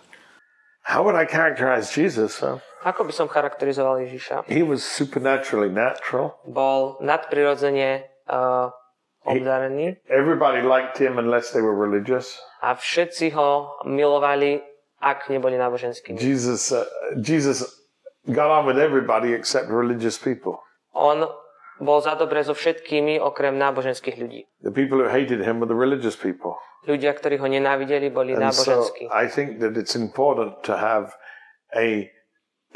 How 0.85 1.01
would 1.01 1.17
I 1.17 1.25
characterize 1.25 1.89
Jesus? 1.93 2.41
Huh? 2.41 2.61
Ako 2.85 3.05
by 3.05 3.13
som 3.13 3.25
charakterizoval 3.25 4.05
Ježiša? 4.05 4.45
He 4.49 4.61
was 4.61 4.85
supernaturally 4.85 5.69
natural. 5.69 6.37
Bol 6.45 7.01
nadprirodzene 7.01 8.05
uh, 8.29 8.69
obdarený 9.25 9.97
Everybody 10.05 10.61
liked 10.61 11.01
him 11.01 11.17
unless 11.17 11.49
they 11.53 11.61
were 11.61 11.73
religious. 11.73 12.37
a 12.61 12.73
všetci 12.77 13.33
ho 13.37 13.77
milovali, 13.85 14.61
ak 15.01 15.29
neboli 15.29 15.57
náboženskí. 15.57 16.17
Jesus, 16.17 16.69
uh, 16.73 16.85
Jesus 17.17 17.65
got 18.29 18.49
on 18.49 18.65
with 18.65 18.77
everybody 18.77 19.33
except 19.33 19.69
religious 19.69 20.17
people. 20.17 20.61
On 20.95 21.27
bol 21.77 21.99
za 21.99 22.15
dobre 22.15 22.39
so 22.39 22.55
všetkými 22.55 23.19
okrem 23.19 23.59
náboženských 23.59 24.15
ľudí. 24.15 24.47
The 24.63 24.71
people 24.71 25.03
who 25.03 25.11
hated 25.11 25.43
him 25.43 25.59
were 25.59 25.67
the 25.67 25.75
religious 25.75 26.15
people. 26.15 26.55
Ľudia, 26.87 27.11
ktorí 27.11 27.35
ho 27.41 27.47
nenávideli, 27.51 28.07
boli 28.09 28.31
And 28.31 28.47
so 28.55 28.71
náboženskí. 28.71 29.11
I 29.11 29.27
think 29.27 29.59
that 29.59 29.75
it's 29.75 29.97
important 29.97 30.63
to 30.63 30.79
have 30.79 31.11
a 31.75 32.07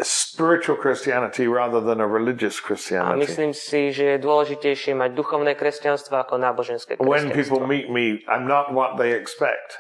spiritual 0.02 0.76
Christianity 0.80 1.48
rather 1.48 1.80
than 1.80 2.00
a 2.00 2.08
religious 2.08 2.60
A 2.60 2.64
Christianity. 2.64 3.20
myslím 3.20 3.52
si, 3.56 3.92
že 3.92 4.16
je 4.16 4.18
dôležitejšie 4.20 4.96
mať 4.96 5.12
duchovné 5.16 5.56
kresťanstvo 5.56 6.16
ako 6.20 6.40
náboženské 6.40 6.96
When 7.00 7.32
people 7.32 7.60
kresťanstvo. 7.64 7.68
meet 7.68 7.88
me, 7.92 8.24
I'm 8.28 8.48
not 8.48 8.72
what 8.72 8.96
they 9.00 9.12
expect. 9.16 9.76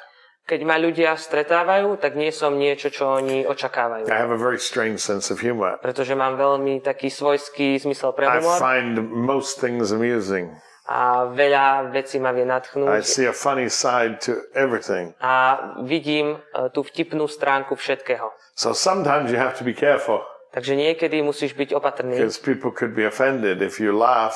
Keď 0.49 0.65
ma 0.65 0.81
ľudia 0.81 1.13
stretávajú, 1.13 2.01
tak 2.01 2.17
nie 2.17 2.33
som 2.33 2.57
niečo, 2.57 2.89
čo 2.89 3.21
oni 3.21 3.45
očakávajú. 3.45 4.09
I 4.09 4.17
have 4.17 4.33
a 4.33 4.39
very 4.41 4.57
strange 4.57 4.97
sense 4.97 5.29
of 5.29 5.45
humor. 5.45 5.77
Pretože 5.77 6.17
mám 6.17 6.41
veľmi 6.41 6.81
taký 6.81 7.13
svojský 7.13 7.77
zmysel 7.77 8.17
pre 8.17 8.25
I 8.25 8.41
humor 8.41 8.57
find 8.57 8.97
most 8.97 9.61
things 9.61 9.93
amusing. 9.93 10.49
a 10.89 11.29
veľa 11.29 11.93
vecí 11.93 12.17
ma 12.17 12.33
vie 12.33 12.49
I 12.49 12.49
natchnúť 12.49 13.05
see 13.05 13.29
a 13.29 13.35
funny 13.35 13.69
side 13.69 14.17
to 14.25 14.41
everything. 14.57 15.13
a 15.21 15.69
vidím 15.85 16.33
e, 16.33 16.37
tú 16.73 16.81
vtipnú 16.81 17.29
stránku 17.29 17.77
všetkého. 17.77 18.33
So 18.57 18.73
sometimes 18.73 19.29
you 19.29 19.37
have 19.37 19.53
to 19.61 19.63
be 19.63 19.77
careful 19.77 20.25
Takže 20.49 20.73
niekedy 20.73 21.21
musíš 21.21 21.53
byť 21.53 21.77
opatrný, 21.77 22.17
because 22.17 22.41
people 22.41 22.73
could 22.73 22.97
be 22.97 23.05
offended 23.05 23.61
if 23.61 23.77
you 23.77 23.93
laugh 23.93 24.33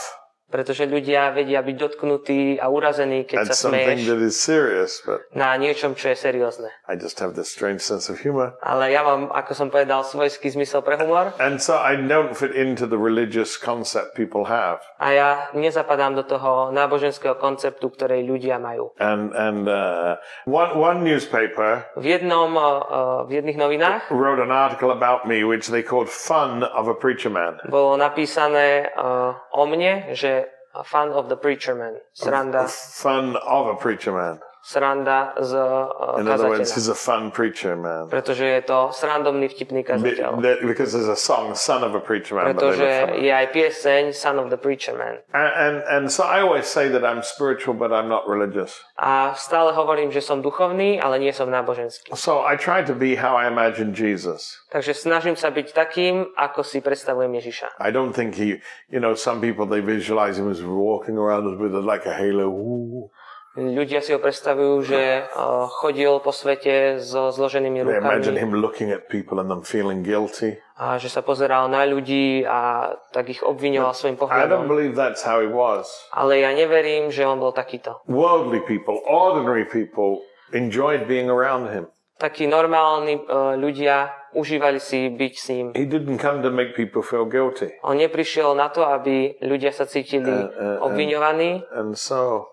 pretože 0.53 0.85
ľudia 0.85 1.33
vedia 1.33 1.65
byť 1.65 1.75
dotknutí 1.81 2.61
a 2.61 2.69
urazení, 2.69 3.25
keď 3.25 3.37
at 3.41 3.47
sa 3.49 3.73
smeješ 3.73 4.05
that 4.05 4.21
is 4.21 4.37
serious. 4.37 5.01
But 5.01 5.25
na 5.33 5.57
niečom, 5.57 5.97
čo 5.97 6.13
je 6.13 6.17
seriózne. 6.21 6.69
I 6.85 6.93
just 6.93 7.17
have 7.17 7.33
this 7.33 7.49
strange 7.49 7.81
sense 7.81 8.05
of 8.13 8.21
humor. 8.21 8.53
Ale 8.61 8.93
ja 8.93 9.01
mám, 9.01 9.33
ako 9.33 9.57
som 9.57 9.67
povedal, 9.73 10.05
svojský 10.05 10.53
zmysel 10.53 10.85
pre 10.85 11.01
humor 11.01 11.33
And 11.41 11.57
so 11.57 11.81
I 11.81 11.97
don't 11.97 12.37
fit 12.37 12.53
into 12.53 12.85
the 12.85 13.01
religious 13.01 13.57
concept 13.57 14.13
people 14.13 14.45
have. 14.45 14.77
a 15.01 15.07
ja 15.09 15.29
nezapadám 15.57 16.13
do 16.13 16.23
toho 16.23 16.69
náboženského 16.69 17.33
konceptu, 17.41 17.89
ktorej 17.89 18.21
ľudia 18.21 18.61
majú. 18.61 18.93
And 19.01 19.33
and 19.33 19.65
uh, 19.65 20.21
one 20.45 20.77
one 20.77 20.99
newspaper 21.01 21.89
V 21.97 22.05
jednom, 22.05 22.53
uh, 22.53 23.25
v 23.25 23.41
jedných 23.41 23.57
novinách 23.57 24.13
wrote 24.13 24.37
an 24.37 24.53
article 24.53 24.93
about 24.93 25.25
me, 25.25 25.41
which 25.41 25.73
they 25.73 25.81
called 25.81 26.11
"Fun 26.11 26.61
of 26.61 26.85
a 26.85 26.93
Preacher 26.93 27.33
Man." 27.33 27.57
bolo 27.71 27.95
napísané 27.97 28.91
uh, 28.93 29.33
o 29.55 29.63
mne, 29.65 30.13
že 30.13 30.42
a 30.73 30.83
fan 30.83 31.09
of 31.09 31.29
the 31.29 31.35
preacher 31.35 31.75
man, 31.75 31.97
sranda, 32.15 32.69
Fun 32.69 33.35
of 33.35 33.67
a 33.67 33.75
preacher 33.75 34.11
man. 34.11 34.39
Sranda 34.63 35.35
z 35.43 35.51
uh, 35.59 36.15
In 36.19 36.27
other 36.31 36.47
words, 36.47 36.71
he's 36.71 36.87
a 36.87 36.95
fun 36.95 37.31
preacher 37.35 37.75
man. 37.75 38.07
Pretože 38.07 38.47
je 38.47 38.61
to 38.63 38.95
srandomný 38.95 39.51
vtipný 39.51 39.83
Be- 39.83 39.91
kazateľ. 39.91 40.39
that- 40.39 40.63
Because 40.63 40.95
there's 40.95 41.11
a 41.11 41.19
song, 41.19 41.51
"Son 41.51 41.83
of 41.83 41.91
a 41.91 41.99
Preacher 41.99 42.39
Man." 42.39 42.55
Pretože 42.55 43.19
je 43.19 43.27
aj 43.27 43.51
pieseň 43.51 44.15
Son 44.15 44.39
of 44.39 44.47
the 44.47 44.55
Preacher 44.55 44.95
Man. 44.95 45.19
And, 45.35 45.51
and 45.51 45.75
and 45.83 46.03
so 46.07 46.23
I 46.23 46.39
always 46.39 46.63
say 46.63 46.87
that 46.87 47.03
I'm 47.03 47.19
spiritual, 47.27 47.75
but 47.75 47.91
I'm 47.91 48.07
not 48.07 48.23
religious. 48.23 48.79
A 48.95 49.35
stále 49.35 49.75
hovorím, 49.75 50.15
že 50.15 50.23
som 50.23 50.39
duchovný, 50.39 50.95
ale 51.03 51.19
nie 51.19 51.35
som 51.35 51.51
náboženský. 51.51 52.15
So 52.15 52.47
I 52.47 52.55
try 52.55 52.79
to 52.87 52.95
be 52.95 53.19
how 53.19 53.35
I 53.35 53.51
imagine 53.51 53.91
Jesus. 53.91 54.63
Takže 54.71 54.95
snažím 54.95 55.35
sa 55.35 55.51
byť 55.51 55.75
takým, 55.75 56.31
ako 56.39 56.63
si 56.63 56.79
predstavujem 56.79 57.35
Ježiša. 57.35 57.83
I 57.83 57.91
don't 57.91 58.15
think 58.15 58.39
he, 58.39 58.63
you 58.87 59.03
know, 59.03 59.11
some 59.11 59.43
people 59.43 59.67
they 59.67 59.83
visualize 59.83 60.39
him 60.39 60.47
as 60.47 60.63
walking 60.63 61.19
around 61.19 61.43
with 61.59 61.75
like 61.75 62.07
a 62.07 62.15
halo. 62.15 62.47
Ooh. 62.47 63.11
Ľudia 63.53 64.01
si 64.01 64.09
ho 64.09 64.17
predstavujú, 64.17 64.81
že 64.81 65.29
uh, 65.29 65.69
chodil 65.69 66.09
po 66.25 66.33
svete 66.33 66.97
so 66.97 67.29
zloženými 67.29 67.85
They 67.85 68.01
imagine 68.01 68.33
rukami 68.33 68.41
him 68.41 68.51
looking 68.57 68.89
at 68.89 69.05
people 69.13 69.37
and 69.37 69.45
them 69.45 69.61
feeling 69.61 70.01
guilty. 70.01 70.57
a 70.73 70.97
že 70.97 71.05
sa 71.05 71.21
pozeral 71.21 71.69
na 71.69 71.85
ľudí 71.85 72.41
a 72.49 72.89
tak 73.13 73.29
ich 73.29 73.45
obviňoval 73.45 73.93
svojim 73.93 74.17
I 74.17 74.17
don't 74.17 74.25
pohľadom. 74.25 74.61
believe 74.65 74.93
that's 74.97 75.21
how 75.21 75.37
he 75.37 75.45
was. 75.45 75.85
Ale 76.09 76.41
ja 76.41 76.49
neverím, 76.49 77.13
že 77.13 77.29
on 77.29 77.37
bol 77.37 77.53
takýto. 77.53 78.01
Worldly 78.09 78.65
people, 78.65 78.97
ordinary 79.05 79.69
people 79.69 80.25
enjoyed 80.49 81.05
being 81.05 81.29
around 81.29 81.69
him. 81.69 81.93
Takí 82.17 82.49
normálni 82.49 83.21
uh, 83.21 83.53
ľudia 83.53 84.09
užívali 84.33 84.81
si 84.81 85.13
byť 85.13 85.33
s 85.37 85.45
ním. 85.53 85.65
He 85.77 85.85
didn't 85.85 86.17
come 86.17 86.41
to 86.41 86.49
make 86.49 86.73
people 86.73 87.05
feel 87.05 87.29
guilty. 87.29 87.69
On 87.85 87.93
neprišiel 87.93 88.57
na 88.57 88.73
to, 88.73 88.81
aby 88.81 89.37
ľudia 89.45 89.69
sa 89.69 89.85
cítili 89.85 90.25
Uh, 90.25 90.81
uh, 90.81 90.87
obviňovaní. 90.89 91.61
And 91.73 91.93
so 91.93 92.52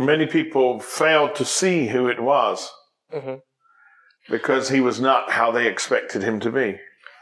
many 0.00 0.24
people 0.24 0.80
failed 0.80 1.36
to 1.36 1.44
see 1.44 1.92
who 1.92 2.08
it 2.08 2.16
was 2.18 2.72
Mhm. 3.12 3.44
because 4.32 4.72
he 4.72 4.80
was 4.80 4.96
not 5.00 5.36
how 5.36 5.52
they 5.52 5.68
expected 5.68 6.24
him 6.24 6.40
to 6.40 6.48
be. 6.50 6.80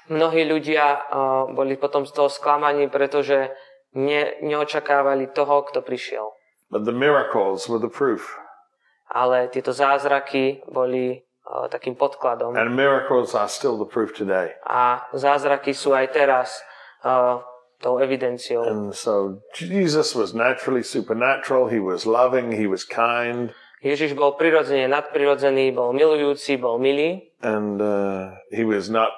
Mnohí 0.08 0.48
ľudia 0.48 1.04
uh, 1.12 1.44
boli 1.52 1.76
potom 1.76 2.06
z 2.08 2.12
toho 2.16 2.32
sklamaní, 2.32 2.88
pretože 2.88 3.52
ne, 3.92 4.40
neočakávali 4.40 5.28
toho, 5.36 5.68
kto 5.68 5.84
prišiel. 5.84 6.32
But 6.72 6.84
the 6.88 6.96
miracles 6.96 7.68
were 7.68 7.80
the 7.80 7.92
proof. 7.92 8.24
Ale 9.08 9.48
tieto 9.48 9.72
zázraky 9.72 10.64
boli 10.68 11.16
uh, 11.44 11.68
takým 11.68 11.96
podkladom. 11.96 12.56
And 12.56 12.76
miracles 12.76 13.32
are 13.36 13.48
still 13.48 13.76
the 13.76 13.88
proof 13.88 14.12
today. 14.16 14.52
A 14.64 15.04
zázraky 15.12 15.72
sú 15.76 15.92
aj 15.92 16.12
teraz 16.12 16.56
uh, 17.04 17.40
tou 17.80 18.00
evidenciou. 18.02 18.62
And 18.66 18.94
so 18.94 19.42
Jesus 19.54 20.14
was 20.14 20.34
naturally 20.34 20.82
supernatural. 20.82 21.68
He 21.68 21.78
was 21.78 22.06
loving. 22.06 22.52
He 22.52 22.66
was 22.66 22.84
kind. 22.84 23.54
Ježiš 23.78 24.18
bol 24.18 24.34
prirodzene 24.34 24.90
nadprirodzený, 24.90 25.70
bol 25.70 25.94
milujúci, 25.94 26.58
bol 26.58 26.82
milý. 26.82 27.30
And 27.38 27.78
uh, 27.78 28.34
he 28.50 28.66
was 28.66 28.90
not 28.90 29.14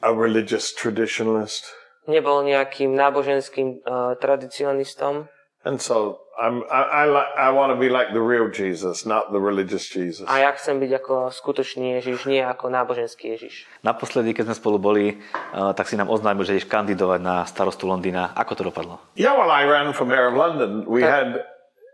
a 0.00 0.12
religious 0.16 0.72
traditionalist. 0.72 1.68
Nebol 2.08 2.48
nejakým 2.48 2.96
náboženským 2.96 3.84
uh, 3.84 4.16
tradicionistom. 4.16 5.28
And 5.66 5.82
so 5.82 6.22
I'm, 6.38 6.62
I, 6.70 7.02
I, 7.02 7.04
li- 7.10 7.32
I 7.34 7.48
want 7.50 7.74
to 7.74 7.78
be 7.80 7.90
like 7.90 8.14
the 8.14 8.22
real 8.22 8.46
Jesus, 8.46 9.02
not 9.02 9.34
the 9.34 9.42
religious 9.42 9.82
Jesus. 9.90 10.22
A 10.30 10.38
ja 10.38 10.54
chcem 10.54 10.78
byť 10.78 10.92
ako 11.02 11.14
skutočný 11.34 11.98
Ježiš, 11.98 12.30
nie 12.30 12.38
ako 12.38 12.70
náboženský 12.70 13.34
Ježiš. 13.34 13.66
Naposledy, 13.82 14.30
keď 14.30 14.52
sme 14.52 14.56
spolu 14.56 14.78
boli, 14.78 15.18
uh, 15.50 15.74
tak 15.74 15.90
si 15.90 15.98
nám 15.98 16.06
oznámil, 16.06 16.46
že 16.46 16.54
ideš 16.54 16.70
kandidovať 16.70 17.18
na 17.18 17.42
starostu 17.42 17.90
Londýna. 17.90 18.30
Ako 18.38 18.54
to 18.54 18.62
dopadlo? 18.62 19.02
Yeah, 19.18 19.34
well, 19.34 19.50
I 19.50 19.66
ran 19.66 19.90
for 19.90 20.06
mayor 20.06 20.30
of 20.30 20.38
London. 20.38 20.86
We 20.86 21.02
had, 21.02 21.42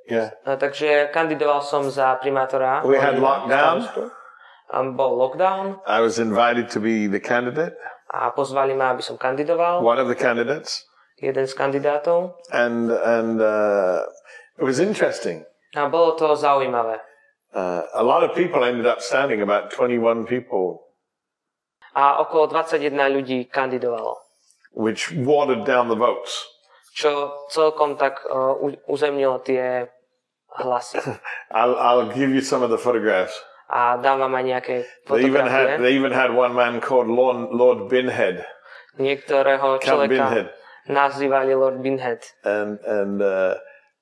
yeah, 0.04 0.36
No, 0.44 0.60
takže 0.60 1.08
kandidoval 1.08 1.64
som 1.64 1.88
za 1.88 2.20
primátora. 2.20 2.84
We 2.84 3.00
had 3.00 3.16
Londýna, 3.16 3.24
lockdown. 3.48 3.76
starostu. 3.88 4.02
Um, 4.68 4.96
bol 4.96 5.16
lockdown 5.16 5.80
I 5.84 6.00
was 6.00 6.16
invited 6.16 6.68
to 6.72 6.80
be 6.80 7.04
the 7.04 7.20
candidate, 7.20 7.76
a 8.08 8.32
pozvali 8.32 8.72
ma, 8.72 8.92
aby 8.92 9.00
som 9.00 9.16
kandidoval. 9.16 9.80
one 9.80 9.96
of 9.96 10.08
the 10.08 10.16
candidates, 10.16 10.84
Jeden 11.22 11.46
z 11.46 11.54
kandidátov. 11.54 12.34
and 12.50 12.90
and 12.90 13.38
uh, 13.38 14.02
it 14.58 14.66
was 14.66 14.82
interesting. 14.82 15.46
A 15.72 15.86
bolo 15.86 16.18
to 16.18 16.34
zaujímavé. 16.34 16.98
Uh, 17.54 17.86
a 17.94 18.02
lot 18.02 18.24
of 18.26 18.34
people 18.34 18.64
ended 18.64 18.86
up 18.88 18.98
standing, 19.00 19.38
about 19.40 19.70
21 19.70 20.24
people, 20.26 20.82
A 21.92 22.18
okolo 22.24 22.48
21 22.48 22.90
ľudí 23.12 23.46
kandidovalo. 23.46 24.18
which 24.72 25.12
watered 25.12 25.62
down 25.62 25.86
the 25.92 25.96
votes. 25.96 26.32
Čo 26.96 27.44
celkom 27.52 27.96
tak 27.96 28.24
uh, 28.26 28.56
uzemnilo 28.88 29.38
tie 29.44 29.86
hlasy. 30.58 30.98
I'll, 31.52 31.76
I'll 31.76 32.08
give 32.08 32.32
you 32.32 32.40
some 32.40 32.64
of 32.64 32.72
the 32.72 32.80
photographs. 32.80 33.36
A 33.72 33.96
dám 33.96 34.20
vám 34.20 34.32
aj 34.36 34.44
nejaké 34.48 34.74
They 35.08 35.24
even 35.24 35.48
had 35.48 35.76
fotografie. 35.76 35.80
they 35.80 35.92
even 35.96 36.12
had 36.12 36.32
one 36.32 36.52
man 36.52 36.80
called 36.80 37.08
Lord, 37.08 37.52
Lord 37.52 37.88
Binhead, 37.88 38.44
Niektorého 39.00 39.80
Count 39.80 39.84
človeka 39.84 40.12
Binhead, 40.12 40.46
nazývali 40.88 41.54
Lord 41.54 41.78
Binhead. 41.82 42.22
and 42.44 42.78
and 42.86 43.22
uh, 43.22 43.54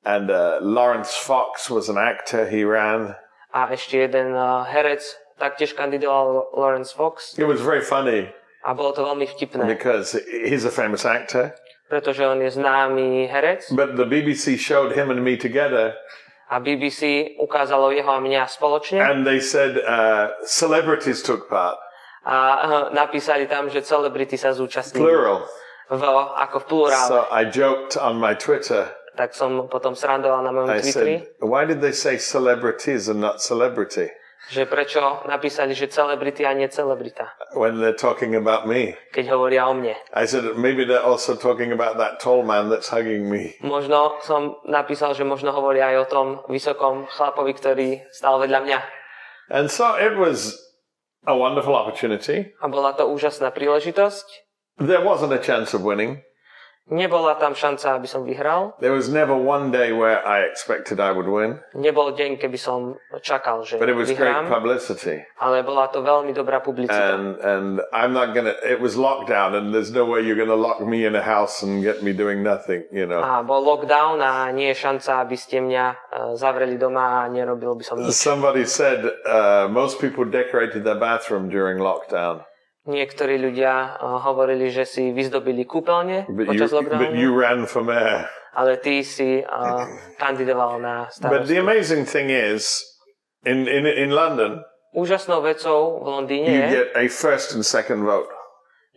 and 0.04 0.30
uh, 0.30 0.58
Lawrence 0.64 1.12
Fox 1.14 1.68
was 1.68 1.88
an 1.88 1.98
actor. 1.98 2.48
He 2.48 2.64
ran. 2.64 3.14
A 3.52 3.66
ešte 3.74 3.98
jeden 4.06 4.32
uh, 4.32 4.62
herec 4.64 5.02
taktiež 5.36 5.74
kandidoval 5.74 6.54
Lawrence 6.54 6.94
Fox. 6.94 7.34
It 7.38 7.48
was 7.48 7.60
very 7.60 7.82
funny 7.82 8.30
A 8.60 8.76
bolo 8.76 8.92
to 8.92 9.00
veľmi 9.00 9.24
vtipné, 9.24 9.64
because 9.64 10.12
he's 10.44 10.68
a 10.68 10.70
famous 10.70 11.08
actor. 11.08 11.56
pretože 11.90 12.22
on 12.22 12.38
je 12.38 12.50
známy 12.54 13.26
herec 13.26 13.66
But 13.74 13.96
the 13.98 14.06
BBC 14.06 14.54
showed 14.60 14.94
him 14.94 15.10
and 15.10 15.24
me 15.24 15.34
together, 15.40 15.96
a 16.46 16.60
BBC 16.60 17.34
ukázalo 17.42 17.90
jeho 17.90 18.06
a 18.12 18.20
mňa 18.22 18.46
spoločne 18.46 19.00
and 19.02 19.26
they 19.26 19.40
said 19.42 19.74
uh, 19.82 20.30
celebrities 20.46 21.18
took 21.24 21.48
part, 21.50 21.74
a 22.22 22.36
uh, 22.62 22.84
napísali 22.94 23.48
tam, 23.50 23.66
že 23.72 23.82
celebrity 23.82 24.36
sa 24.38 24.52
zúčastnili 24.54 25.02
plural. 25.02 25.42
V, 25.90 26.02
ako 26.38 26.56
v 26.62 26.66
plurále. 26.70 27.08
So 27.10 27.26
I 27.28 27.50
joked 27.50 27.98
on 27.98 28.22
my 28.22 28.38
Twitter. 28.38 28.86
tak 29.20 29.36
som 29.36 29.68
potom 29.68 29.92
srandoval 29.92 30.40
na 30.40 30.50
mojom 30.54 30.70
I 30.70 30.80
Twitteri, 30.80 31.16
said, 31.20 31.44
"Why 31.44 31.68
did 31.68 31.84
they 31.84 31.92
say 31.92 32.16
celebrities 32.16 33.10
and 33.10 33.20
not 33.20 33.42
celebrity 33.42 34.08
že 34.50 34.64
prečo 34.66 35.22
napísali, 35.28 35.76
že 35.76 35.92
celebrity 35.92 36.42
a 36.48 36.56
nie 36.56 36.66
celebrita, 36.66 37.28
when 37.54 37.78
they're 37.78 37.94
talking 37.94 38.34
about 38.34 38.64
me?" 38.64 38.96
keď 39.12 39.36
hovoria 39.36 39.68
o 39.68 39.76
mne. 39.76 39.94
I 40.16 40.24
said, 40.24 40.56
"Maybe 40.56 40.88
they're 40.88 41.04
also 41.04 41.36
talking 41.36 41.70
about 41.70 42.00
that 42.00 42.18
tall 42.18 42.42
man 42.42 42.72
that's 42.72 42.88
hugging 42.88 43.28
me." 43.28 43.54
Možno 43.60 44.18
som 44.24 44.58
napísal, 44.66 45.12
že 45.12 45.22
možno 45.22 45.52
hovoria 45.52 45.92
aj 45.94 45.96
o 46.02 46.06
tom 46.08 46.26
vysokom 46.48 47.06
chlapovi, 47.12 47.52
ktorý 47.54 47.88
stal 48.10 48.40
vedľa 48.40 48.60
mňa. 48.64 48.78
And 49.52 49.68
so 49.68 49.94
it 50.00 50.16
was 50.16 50.56
a 51.28 51.36
wonderful 51.36 51.76
opportunity. 51.76 52.50
A 52.58 52.66
bola 52.66 52.96
to 52.96 53.06
úžasná 53.06 53.52
príležitosť. 53.52 54.49
There 54.78 55.02
wasn't 55.04 55.32
a 55.32 55.38
chance 55.42 55.74
of 55.74 55.82
winning. 55.82 56.22
Nebola 56.90 57.38
tam 57.38 57.54
šanca, 57.54 58.02
aby 58.02 58.10
som 58.10 58.26
vyhral. 58.26 58.74
There 58.82 58.90
was 58.90 59.06
never 59.06 59.38
one 59.38 59.70
day 59.70 59.94
where 59.94 60.18
I 60.26 60.42
expected 60.42 60.98
I 60.98 61.14
would 61.14 61.30
win, 61.30 61.62
Nebol 61.70 62.18
deň, 62.18 62.42
keby 62.42 62.58
som 62.58 62.98
čakal, 63.22 63.62
že 63.62 63.78
but 63.78 63.86
it 63.86 63.94
was 63.94 64.10
great 64.10 64.26
vyhrám, 64.26 64.50
publicity. 64.50 65.22
ale 65.38 65.62
bola 65.62 65.86
to 65.94 66.02
veľmi 66.02 66.34
dobrá 66.34 66.58
publicita. 66.58 67.14
And 67.14 67.38
and 67.38 67.68
I'm 67.94 68.10
not 68.10 68.34
gonna. 68.34 68.58
It 68.66 68.82
was 68.82 68.98
lockdown, 68.98 69.54
and 69.54 69.70
there's 69.70 69.94
no 69.94 70.02
way 70.02 70.26
you're 70.26 70.34
gonna 70.40 70.58
lock 70.58 70.82
me 70.82 71.06
in 71.06 71.14
a 71.14 71.22
house 71.22 71.62
and 71.62 71.78
get 71.78 72.02
me 72.02 72.10
doing 72.10 72.42
nothing. 72.42 72.82
You 72.90 73.06
know. 73.06 73.22
A 73.22 73.46
bol 73.46 73.62
lockdown 73.62 74.18
a 74.18 74.50
nie 74.50 74.74
je 74.74 74.82
šanca, 74.82 75.22
aby 75.22 75.38
ste 75.38 75.62
mňa 75.62 75.84
eh, 75.94 76.34
zavreli 76.34 76.74
doma 76.74 77.22
a 77.22 77.30
nerobil 77.30 77.78
by 77.78 77.84
som 77.86 78.02
nič. 78.02 78.10
Somebody 78.18 78.66
said 78.66 79.06
uh, 79.30 79.70
most 79.70 80.02
people 80.02 80.26
decorated 80.26 80.82
their 80.82 80.98
bathroom 80.98 81.46
during 81.46 81.78
lockdown, 81.78 82.42
Niektorí 82.82 83.36
ľudia 83.36 83.72
eh, 83.92 84.24
hovorili, 84.24 84.72
že 84.72 84.84
si 84.84 85.12
vyzdobili 85.12 85.68
kúpeľne 85.68 86.24
but 86.28 86.48
you 86.48 86.48
počas 86.48 86.70
but 86.72 86.88
lockdownu, 86.88 87.12
you 87.12 87.30
ran 87.32 87.68
for 87.68 87.84
mayor. 87.84 88.24
ale 88.50 88.80
ty 88.80 89.04
si 89.04 89.40
uh, 89.40 89.84
kandidoval 90.22 90.80
na 90.80 91.06
But 91.22 91.44
the 91.46 91.54
starostu. 91.54 91.60
amazing 91.60 92.02
thing 92.04 92.32
is, 92.32 92.82
in 93.44 93.68
in 93.68 93.84
in 93.86 94.10
London, 94.10 94.64
Úžasnou 94.90 95.38
vecou 95.38 96.02
v 96.02 96.06
Londýne 96.08 96.50
you 96.50 96.62
get 96.66 96.88
a 96.98 97.06
first 97.06 97.54
and 97.54 97.62
second 97.62 98.02
vote. 98.02 98.26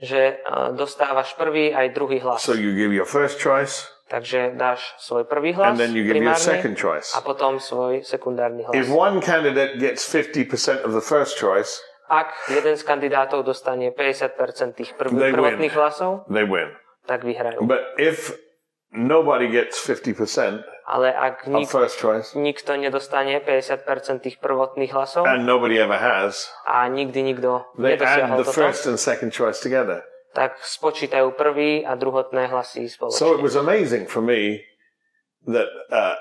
že 0.02 0.42
uh, 0.42 0.74
dostávaš 0.74 1.38
prvý 1.38 1.70
aj 1.70 1.94
druhý 1.94 2.18
hlas. 2.20 2.42
So 2.42 2.58
you 2.58 2.74
give 2.74 2.90
your 2.90 3.06
first 3.06 3.38
choice, 3.38 3.88
Takže 4.10 4.58
dáš 4.58 4.80
svoj 5.00 5.24
prvý 5.24 5.54
hlas 5.54 5.76
and 5.76 5.80
then 5.80 5.94
you 5.94 6.02
give 6.04 6.18
your 6.18 6.34
primárny 6.34 6.44
second 6.44 6.76
choice. 6.76 7.14
a 7.14 7.22
potom 7.22 7.60
svoj 7.60 8.02
sekundárny 8.02 8.64
hlas. 8.66 8.74
If 8.74 8.90
one 8.90 9.22
candidate 9.22 9.78
gets 9.78 10.02
50% 10.08 10.82
of 10.82 10.92
the 10.98 11.04
first 11.04 11.38
choice, 11.38 11.78
Ak 12.06 12.32
jeden 12.48 12.74
z 12.74 12.84
kandidátov 12.84 13.44
dostane 13.44 13.90
50% 13.90 14.36
tých 14.74 14.92
prv- 14.94 15.12
They 15.12 15.30
win. 15.30 15.36
prvotných 15.36 15.74
hlasov, 15.74 16.12
they 16.28 16.44
win. 16.44 16.72
tak 17.04 17.22
vyhrajú. 17.22 17.60
But 17.62 17.80
if 17.96 18.32
nobody 18.90 19.48
gets 19.48 19.80
50% 19.80 20.64
Ale 20.84 21.10
ak 21.10 21.48
nik- 21.48 21.68
first 21.68 21.96
choice, 21.98 22.32
nikto 22.34 22.76
nedostane 22.76 23.40
50% 23.40 23.88
tých 24.20 24.38
prvotných 24.38 24.92
hlasov 24.92 25.24
and 25.24 25.44
nobody 25.44 25.80
ever 25.80 25.96
has, 25.96 26.52
a 26.64 26.86
nikdy 26.86 27.24
nikto 27.26 27.64
they 27.76 27.96
add 27.96 28.36
the 28.36 28.44
toto, 28.44 28.52
first 28.54 28.84
and 28.86 28.96
second 28.96 29.32
choice 29.32 29.60
together. 29.60 30.04
tak 30.34 30.60
spočítajú 30.60 31.32
prvý 31.34 31.82
a 31.82 31.94
druhotné 31.94 32.48
hlasy 32.48 32.88
So 32.88 33.08
spoločne. 33.08 33.32
it 33.32 33.42
was 33.42 33.56
amazing 33.56 34.04
for 34.06 34.20
me 34.20 34.60
that 35.46 35.70
uh, 35.90 36.20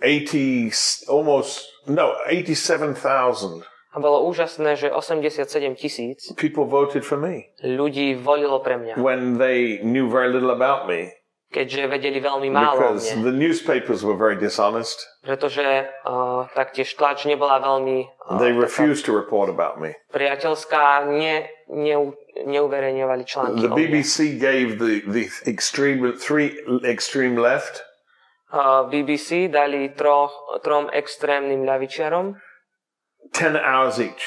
80, 0.00 0.70
almost, 1.06 1.66
no, 1.84 2.14
87,000 2.24 3.66
A 3.88 4.04
bolo 4.04 4.28
úžasné, 4.28 4.76
že 4.76 4.92
87 4.92 5.48
tisíc 5.80 6.20
people 6.36 6.68
voted 6.68 7.04
for 7.04 7.16
me 7.16 7.48
ľudí 7.64 8.20
volilo 8.20 8.60
pre 8.60 8.76
mňa, 8.76 9.00
when 9.00 9.40
they 9.40 9.80
knew 9.80 10.08
very 10.12 10.28
little 10.28 10.52
about 10.52 10.84
me 10.84 11.18
keďže 11.48 11.88
vedeli 11.88 12.20
veľmi 12.20 12.48
málo 12.52 12.76
o 12.76 12.80
because 12.92 13.08
mne. 13.16 13.24
the 13.24 13.32
newspapers 13.32 14.04
were 14.04 14.16
very 14.16 14.36
dishonest. 14.36 15.00
Pretože 15.24 15.88
uh, 16.04 16.44
taktiež 16.52 16.92
tlač 16.92 17.24
nebola 17.24 17.56
veľmi 17.64 18.04
uh, 18.04 18.36
They 18.36 18.52
refused 18.52 19.08
to 19.08 19.16
report 19.16 19.48
about 19.48 19.80
me. 19.80 19.96
priateľská, 20.12 21.08
ne, 21.08 21.48
ne, 21.72 22.12
neuverejňovali 22.44 23.24
články 23.24 23.64
The 23.64 23.72
o. 23.72 23.76
BBC 23.76 24.36
gave 24.36 24.76
the, 24.76 25.00
the 25.08 25.32
extreme 25.48 26.04
three 26.20 26.52
extreme 26.84 27.40
left 27.40 27.88
Uh, 28.48 28.88
BBC 28.88 29.52
dali 29.52 29.92
troch, 29.92 30.32
trom 30.64 30.88
extrémnym 30.88 31.68
ľavičiarom, 31.68 32.32
10 33.32 33.56
hours 33.56 33.98
each. 33.98 34.24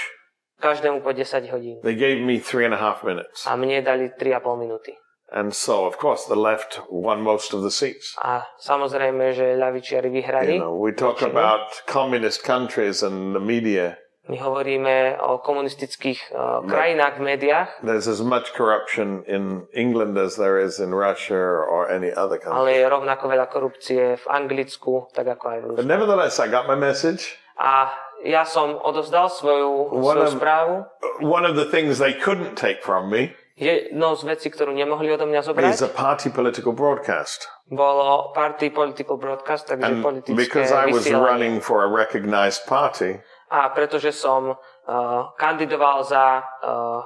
každému 0.62 1.02
po 1.02 1.12
10 1.14 1.50
hodín. 1.50 1.82
They 1.82 1.96
gave 1.98 2.22
me 2.22 2.38
three 2.40 2.66
and 2.66 2.74
a 2.74 2.78
half 2.78 3.04
minutes. 3.04 3.48
A 3.50 3.58
mne 3.58 3.82
dali 3.82 4.14
3,5 4.14 4.58
minúty. 4.62 4.94
And 5.32 5.56
so, 5.56 5.88
of 5.88 5.96
course, 5.98 6.28
the 6.28 6.36
left 6.36 6.84
won 6.92 7.24
most 7.24 7.54
of 7.56 7.64
the 7.64 7.72
seats. 7.72 8.14
A 8.20 8.44
samozrejme, 8.60 9.32
že 9.32 9.56
ľavičiari 9.56 10.12
vyhrali. 10.12 10.60
You 10.60 10.68
know, 10.68 10.76
we 10.76 10.92
talk 10.92 11.24
about 11.24 11.72
communist 11.88 12.44
countries 12.44 13.00
and 13.02 13.32
the 13.32 13.40
media. 13.40 13.96
My 14.30 14.38
hovoríme 14.38 15.18
o 15.24 15.42
komunistických 15.42 16.36
uh, 16.36 16.62
krajinách 16.68 17.18
v 17.18 17.22
médiách, 17.26 17.70
There's 17.82 18.06
as 18.12 18.22
much 18.22 18.54
corruption 18.54 19.24
in 19.26 19.66
England 19.74 20.14
as 20.20 20.36
there 20.38 20.62
is 20.62 20.78
in 20.78 20.94
Russia 20.94 21.42
or 21.66 21.90
any 21.90 22.14
other 22.14 22.38
country. 22.38 22.54
ale 22.54 22.70
je 22.78 22.86
rovnako 22.86 23.26
veľa 23.32 23.48
korupcie 23.50 24.22
v 24.22 24.26
Anglicku, 24.30 25.10
tak 25.16 25.26
ako 25.26 25.44
aj 25.48 25.58
v 25.58 25.64
But 25.64 25.72
Rusku. 25.80 25.90
nevertheless, 25.90 26.38
I 26.38 26.52
got 26.54 26.68
my 26.70 26.78
message. 26.78 27.40
A 27.58 27.90
ja 28.24 28.46
som 28.46 28.78
odozdal 28.78 29.30
svoju, 29.30 29.92
One 29.92 30.04
svoju 30.04 30.28
of- 30.28 30.36
správu. 30.36 30.74
One 31.22 31.46
of 31.46 31.56
the 31.56 31.66
things 31.66 31.98
they 31.98 32.14
couldn't 32.14 32.56
take 32.56 32.82
from 32.82 33.10
me 33.10 33.34
Jednou 33.62 34.18
z 34.18 34.26
vecí, 34.26 34.50
ktorú 34.50 34.74
nemohli 34.74 35.14
odo 35.14 35.30
mňa 35.30 35.40
is 35.40 35.46
zobrať, 35.46 35.86
a 35.86 35.90
party 35.94 36.34
political 36.34 36.74
broadcast. 36.74 37.46
bolo 37.70 38.34
Party 38.34 38.74
Political 38.74 39.22
Broadcast, 39.22 39.70
takže 39.70 39.86
And 39.86 40.02
politické 40.02 40.34
because 40.34 40.74
I 40.74 40.90
was 40.90 41.06
vysielanie. 41.06 41.30
running 41.30 41.56
for 41.62 41.86
a 41.86 41.90
recognized 41.92 42.66
party, 42.66 43.22
A 43.54 43.70
pretože 43.70 44.12
som 44.12 44.56
uh, 44.56 44.58
kandidoval 45.38 46.02
za 46.04 46.42
uh, 46.42 47.06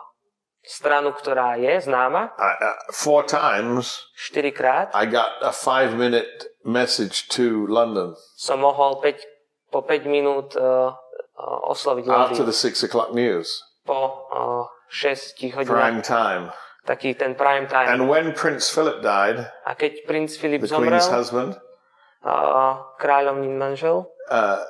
stranu, 0.63 1.11
ktorá 1.11 1.59
je 1.59 1.75
známa, 1.83 2.31
I, 2.39 2.51
uh, 2.55 2.73
four 2.93 3.27
times 3.27 3.99
štyrikrát, 4.15 4.95
I 4.95 5.05
got 5.05 5.35
a 5.43 5.51
five 5.51 5.93
minute 5.99 6.49
message 6.63 7.27
to 7.35 7.67
London 7.67 8.15
som 8.39 8.63
mohol 8.63 9.03
5, 9.03 9.75
po 9.75 9.83
5 9.83 10.07
minút 10.07 10.55
uh, 10.55 10.93
uh, 11.37 11.71
after 12.15 12.43
the 12.43 12.53
six 12.53 12.83
o'clock 12.83 13.13
news, 13.13 13.61
Po 13.85 14.25
uh, 14.33 14.63
6 14.89 15.35
hodinách, 15.53 15.67
prime 15.67 16.01
time. 16.01 16.43
taký 16.85 17.17
ten 17.17 17.35
prime 17.35 17.67
time. 17.67 17.89
And 17.89 18.07
when 18.09 18.33
Prince 18.33 18.69
Philip 18.69 19.01
died, 19.01 19.49
A 19.65 19.73
keď 19.75 20.05
princ 20.05 20.37
Filip 20.37 20.61
the 20.61 20.69
zomrel, 20.69 20.95
Queen's 20.95 21.09
husband, 21.09 21.57
uh, 22.23 22.81
kráľovnín 23.01 23.57
manžel, 23.57 24.09
uh, 24.29 24.61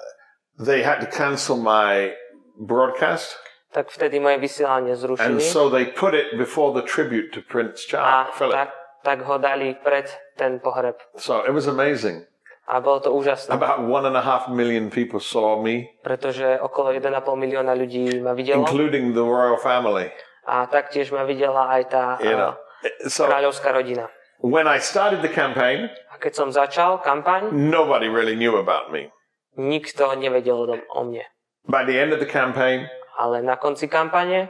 they 0.59 0.83
had 0.83 0.99
to 1.03 1.07
cancel 1.07 1.59
my 1.59 2.15
broadcast. 2.59 3.35
tak 3.75 3.91
vtedy 3.91 4.23
moje 4.23 4.39
vysielanie 4.39 4.95
And 5.19 5.43
so 5.43 5.67
they 5.67 5.83
put 5.91 6.15
it 6.15 6.39
before 6.39 6.71
the 6.71 6.79
tribute 6.87 7.35
to 7.35 7.43
Prince 7.43 7.83
a 7.83 7.87
Charles 7.91 8.31
Philip. 8.39 8.55
tak, 8.55 8.69
tak 9.03 9.19
ho 9.27 9.35
dali 9.35 9.75
pred 9.83 10.07
ten 10.39 10.63
pohreb. 10.63 10.95
So 11.19 11.43
it 11.43 11.51
was 11.51 11.67
amazing. 11.67 12.23
A 12.65 12.81
bolo 12.81 12.97
to 12.99 13.13
úžasné, 13.13 13.53
About 13.53 13.85
one 13.85 14.09
and 14.09 14.17
a 14.17 14.25
half 14.25 14.49
million 14.49 14.89
people 14.89 15.21
saw 15.21 15.61
me, 15.61 15.93
pretože 16.01 16.57
okolo 16.57 16.89
1,5 16.89 17.13
milióna 17.37 17.77
ľudí 17.77 18.17
ma 18.25 18.33
videlo 18.33 18.65
including 18.65 19.13
the 19.13 19.21
royal 19.21 19.61
family. 19.61 20.09
a 20.49 20.65
taktiež 20.65 21.13
ma 21.13 21.21
videla 21.23 21.69
aj 21.69 21.81
tá 21.93 22.03
You 22.25 22.33
know. 22.33 22.53
uh, 22.57 23.05
So 23.05 23.29
kráľovská 23.29 23.69
rodina. 23.69 24.09
when 24.41 24.65
I 24.65 24.81
started 24.81 25.21
the 25.21 25.29
campaign, 25.29 25.93
A 26.09 26.17
keď 26.17 26.33
som 26.33 26.49
začal 26.49 27.05
kampaň, 27.05 27.53
nobody 27.53 28.09
really 28.09 28.33
knew 28.33 28.57
about 28.57 28.89
me. 28.89 29.13
nikto 29.53 30.09
nevedel 30.17 30.65
o 30.89 30.99
mne. 31.05 31.21
By 31.69 31.85
the 31.85 31.93
end 32.01 32.13
of 32.13 32.21
the 32.21 32.29
campaign, 32.29 32.89
Ale 33.15 33.45
na 33.45 33.55
konci 33.55 33.85
kampane 33.85 34.49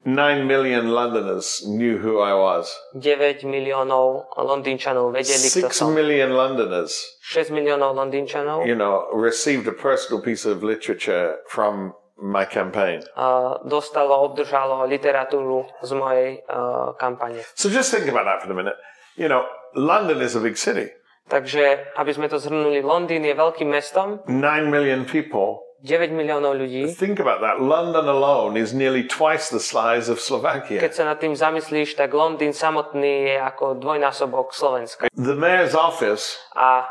nine 0.00 0.46
million 0.46 0.90
Londoners 0.90 1.60
knew 1.66 1.98
who 1.98 2.20
I 2.20 2.32
was. 2.32 2.72
9 2.96 3.44
miliónov 3.44 4.32
Londýnčanov 4.34 5.12
vedeli, 5.12 5.44
kto 5.44 5.68
Six 5.68 5.76
som. 5.76 5.92
million 5.92 6.32
Londoners, 6.32 7.20
6 7.20 7.52
miliónov 7.52 7.92
Londýnčanov 7.92 8.64
you 8.64 8.74
know, 8.74 9.04
received 9.12 9.68
a 9.68 9.76
personal 9.76 10.24
piece 10.24 10.48
of 10.48 10.64
literature 10.64 11.36
from 11.46 11.92
my 12.16 12.44
campaign. 12.44 13.00
uh, 13.16 13.60
dostalo, 13.64 14.24
obdržalo 14.28 14.84
literatúru 14.84 15.64
z 15.80 15.90
mojej 15.92 16.28
uh, 16.48 16.92
kampane. 16.96 17.40
So 17.56 17.68
just 17.68 17.92
think 17.92 18.08
about 18.08 18.24
that 18.24 18.40
for 18.40 18.48
a 18.48 18.56
minute. 18.56 18.76
You 19.16 19.28
know, 19.28 19.44
London 19.76 20.20
is 20.20 20.36
a 20.36 20.40
big 20.40 20.56
city. 20.56 20.92
Takže, 21.30 21.94
aby 21.94 22.10
sme 22.10 22.26
to 22.26 22.42
zhrnuli, 22.42 22.82
Londýn 22.82 23.22
je 23.22 23.32
veľkým 23.32 23.70
mestom, 23.70 24.18
Nine 24.26 24.66
million 24.66 25.06
people. 25.06 25.62
9 25.80 26.12
miliónov 26.12 26.56
ľudí. 26.56 26.92
Think 26.92 27.20
about 27.20 27.40
that. 27.40 27.56
London 27.56 28.04
alone 28.04 28.56
is 28.56 28.76
nearly 28.76 29.00
twice 29.02 29.48
the 29.48 29.60
size 29.60 30.12
of 30.12 30.20
Slovakia. 30.20 30.76
Keď 30.76 30.92
sa 30.92 31.04
nad 31.08 31.16
tým 31.16 31.32
zamyslíš, 31.32 31.96
tak 31.96 32.12
Londýn 32.12 32.52
samotný 32.52 33.32
je 33.32 33.36
ako 33.40 33.80
dvojnásobok 33.80 34.52
Slovenska. 34.52 35.08
The 35.16 35.32
mayor's 35.32 35.72
office 35.72 36.36
A 36.52 36.84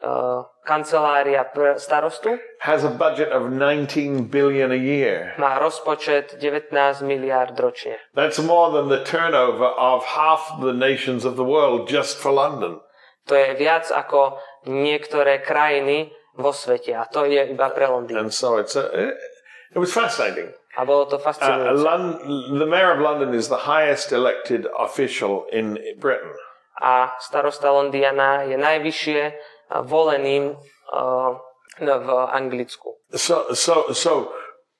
uh, 0.00 0.40
kancelária 0.64 1.44
pr- 1.44 1.76
starostu 1.76 2.40
has 2.64 2.80
a 2.80 2.92
budget 2.92 3.28
of 3.28 3.52
19 3.52 4.28
billion 4.28 4.72
a 4.72 4.80
year. 4.80 5.36
má 5.36 5.60
rozpočet 5.60 6.40
19 6.40 6.72
miliárd 7.04 7.56
ročne. 7.60 8.00
That's 8.16 8.40
more 8.40 8.72
than 8.72 8.88
the 8.88 9.04
turnover 9.04 9.68
of 9.76 10.04
half 10.16 10.60
the 10.64 10.72
nations 10.72 11.28
of 11.28 11.36
the 11.36 11.44
world 11.44 11.92
just 11.92 12.16
for 12.16 12.32
London. 12.32 12.80
To 13.28 13.36
je 13.36 13.52
viac 13.54 13.92
ako 13.92 14.40
niektoré 14.64 15.44
krajiny 15.44 16.10
vo 16.36 16.52
svete 16.52 16.94
a 16.94 17.04
to 17.06 17.24
je 17.24 17.50
iba 17.50 17.70
pre 17.70 17.86
Londýn. 17.86 18.18
And 18.18 18.30
so 18.34 18.58
it's 18.58 18.76
a, 18.76 18.86
it, 19.74 19.78
was 19.78 19.92
fascinating. 19.92 20.50
A 20.78 20.86
bolo 20.86 21.10
to 21.10 21.18
Uh, 21.18 21.24
fascinujúce. 21.24 21.82
Lon- 21.82 22.18
the 22.58 22.66
mayor 22.66 22.94
of 22.94 23.00
London 23.02 23.34
is 23.34 23.48
the 23.48 23.66
highest 23.66 24.12
elected 24.12 24.66
official 24.78 25.46
in 25.50 25.78
Britain. 25.98 26.30
A 26.80 27.12
starosta 27.20 27.68
Londiana 27.68 28.46
je 28.46 28.56
najvyššie 28.56 29.20
uh, 29.20 29.82
voleným 29.82 30.54
uh, 30.54 31.36
v 31.80 32.08
Anglicku. 32.30 33.00
So, 33.14 33.50
so, 33.54 33.90
so 33.92 34.30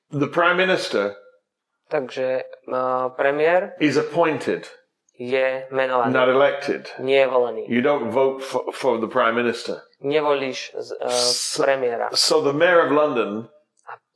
the 0.09 0.27
prime 0.27 0.57
minister 0.57 1.15
Takže 1.91 2.43
uh, 2.71 3.11
premiér 3.19 3.75
is 3.79 3.99
appointed. 3.99 4.63
Je 5.21 5.69
menovaný, 5.69 6.13
not 6.17 6.29
elected. 6.29 6.89
nie 6.97 7.21
je 7.21 7.27
volený. 7.29 7.63
You 7.69 7.81
don't 7.85 8.09
vote 8.09 8.41
for, 8.41 8.73
for 8.73 8.97
the 8.97 9.05
prime 9.05 9.37
minister. 9.37 9.85
Nevolíš 10.01 10.73
uh, 10.73 10.81
premiéra. 11.61 12.09
So 12.17 12.41
the 12.41 12.57
mayor 12.57 12.89
of 12.89 12.91
London 12.91 13.45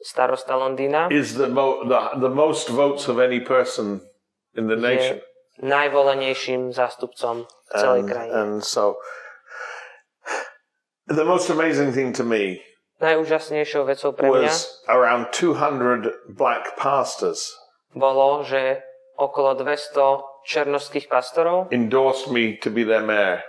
starosta 0.02 0.58
Londýna 0.58 1.14
is 1.14 1.38
the, 1.38 1.46
mo- 1.48 1.86
the, 1.86 2.18
the 2.18 2.30
most 2.34 2.70
votes 2.74 3.06
of 3.06 3.20
any 3.22 3.38
person 3.40 4.02
in 4.58 4.66
the 4.68 4.76
nation. 4.76 5.22
najvolenejším 5.62 6.74
zástupcom 6.76 7.46
v 7.48 7.74
celej 7.80 8.02
And, 8.04 8.10
krajine. 8.12 8.34
and 8.36 8.54
so 8.60 9.00
the 11.08 11.24
most 11.24 11.48
amazing 11.50 11.94
thing 11.96 12.12
to 12.12 12.24
me 12.28 12.60
Najúžasnejšou 13.00 13.84
vecou 13.88 14.12
pre 14.16 14.28
mňa 14.32 14.48
was 14.52 14.84
around 14.92 15.32
200 15.32 16.12
black 16.36 16.76
pastors 16.76 17.56
bolo, 17.96 18.44
že 18.44 18.84
okolo 19.16 19.56
200 19.56 20.35
černovských 20.46 21.10
pastorov 21.10 21.74
endorsed 21.74 22.30
me 22.30 22.56
to 22.62 22.70
be 22.70 22.86
their 22.86 23.04
mayor. 23.04 23.42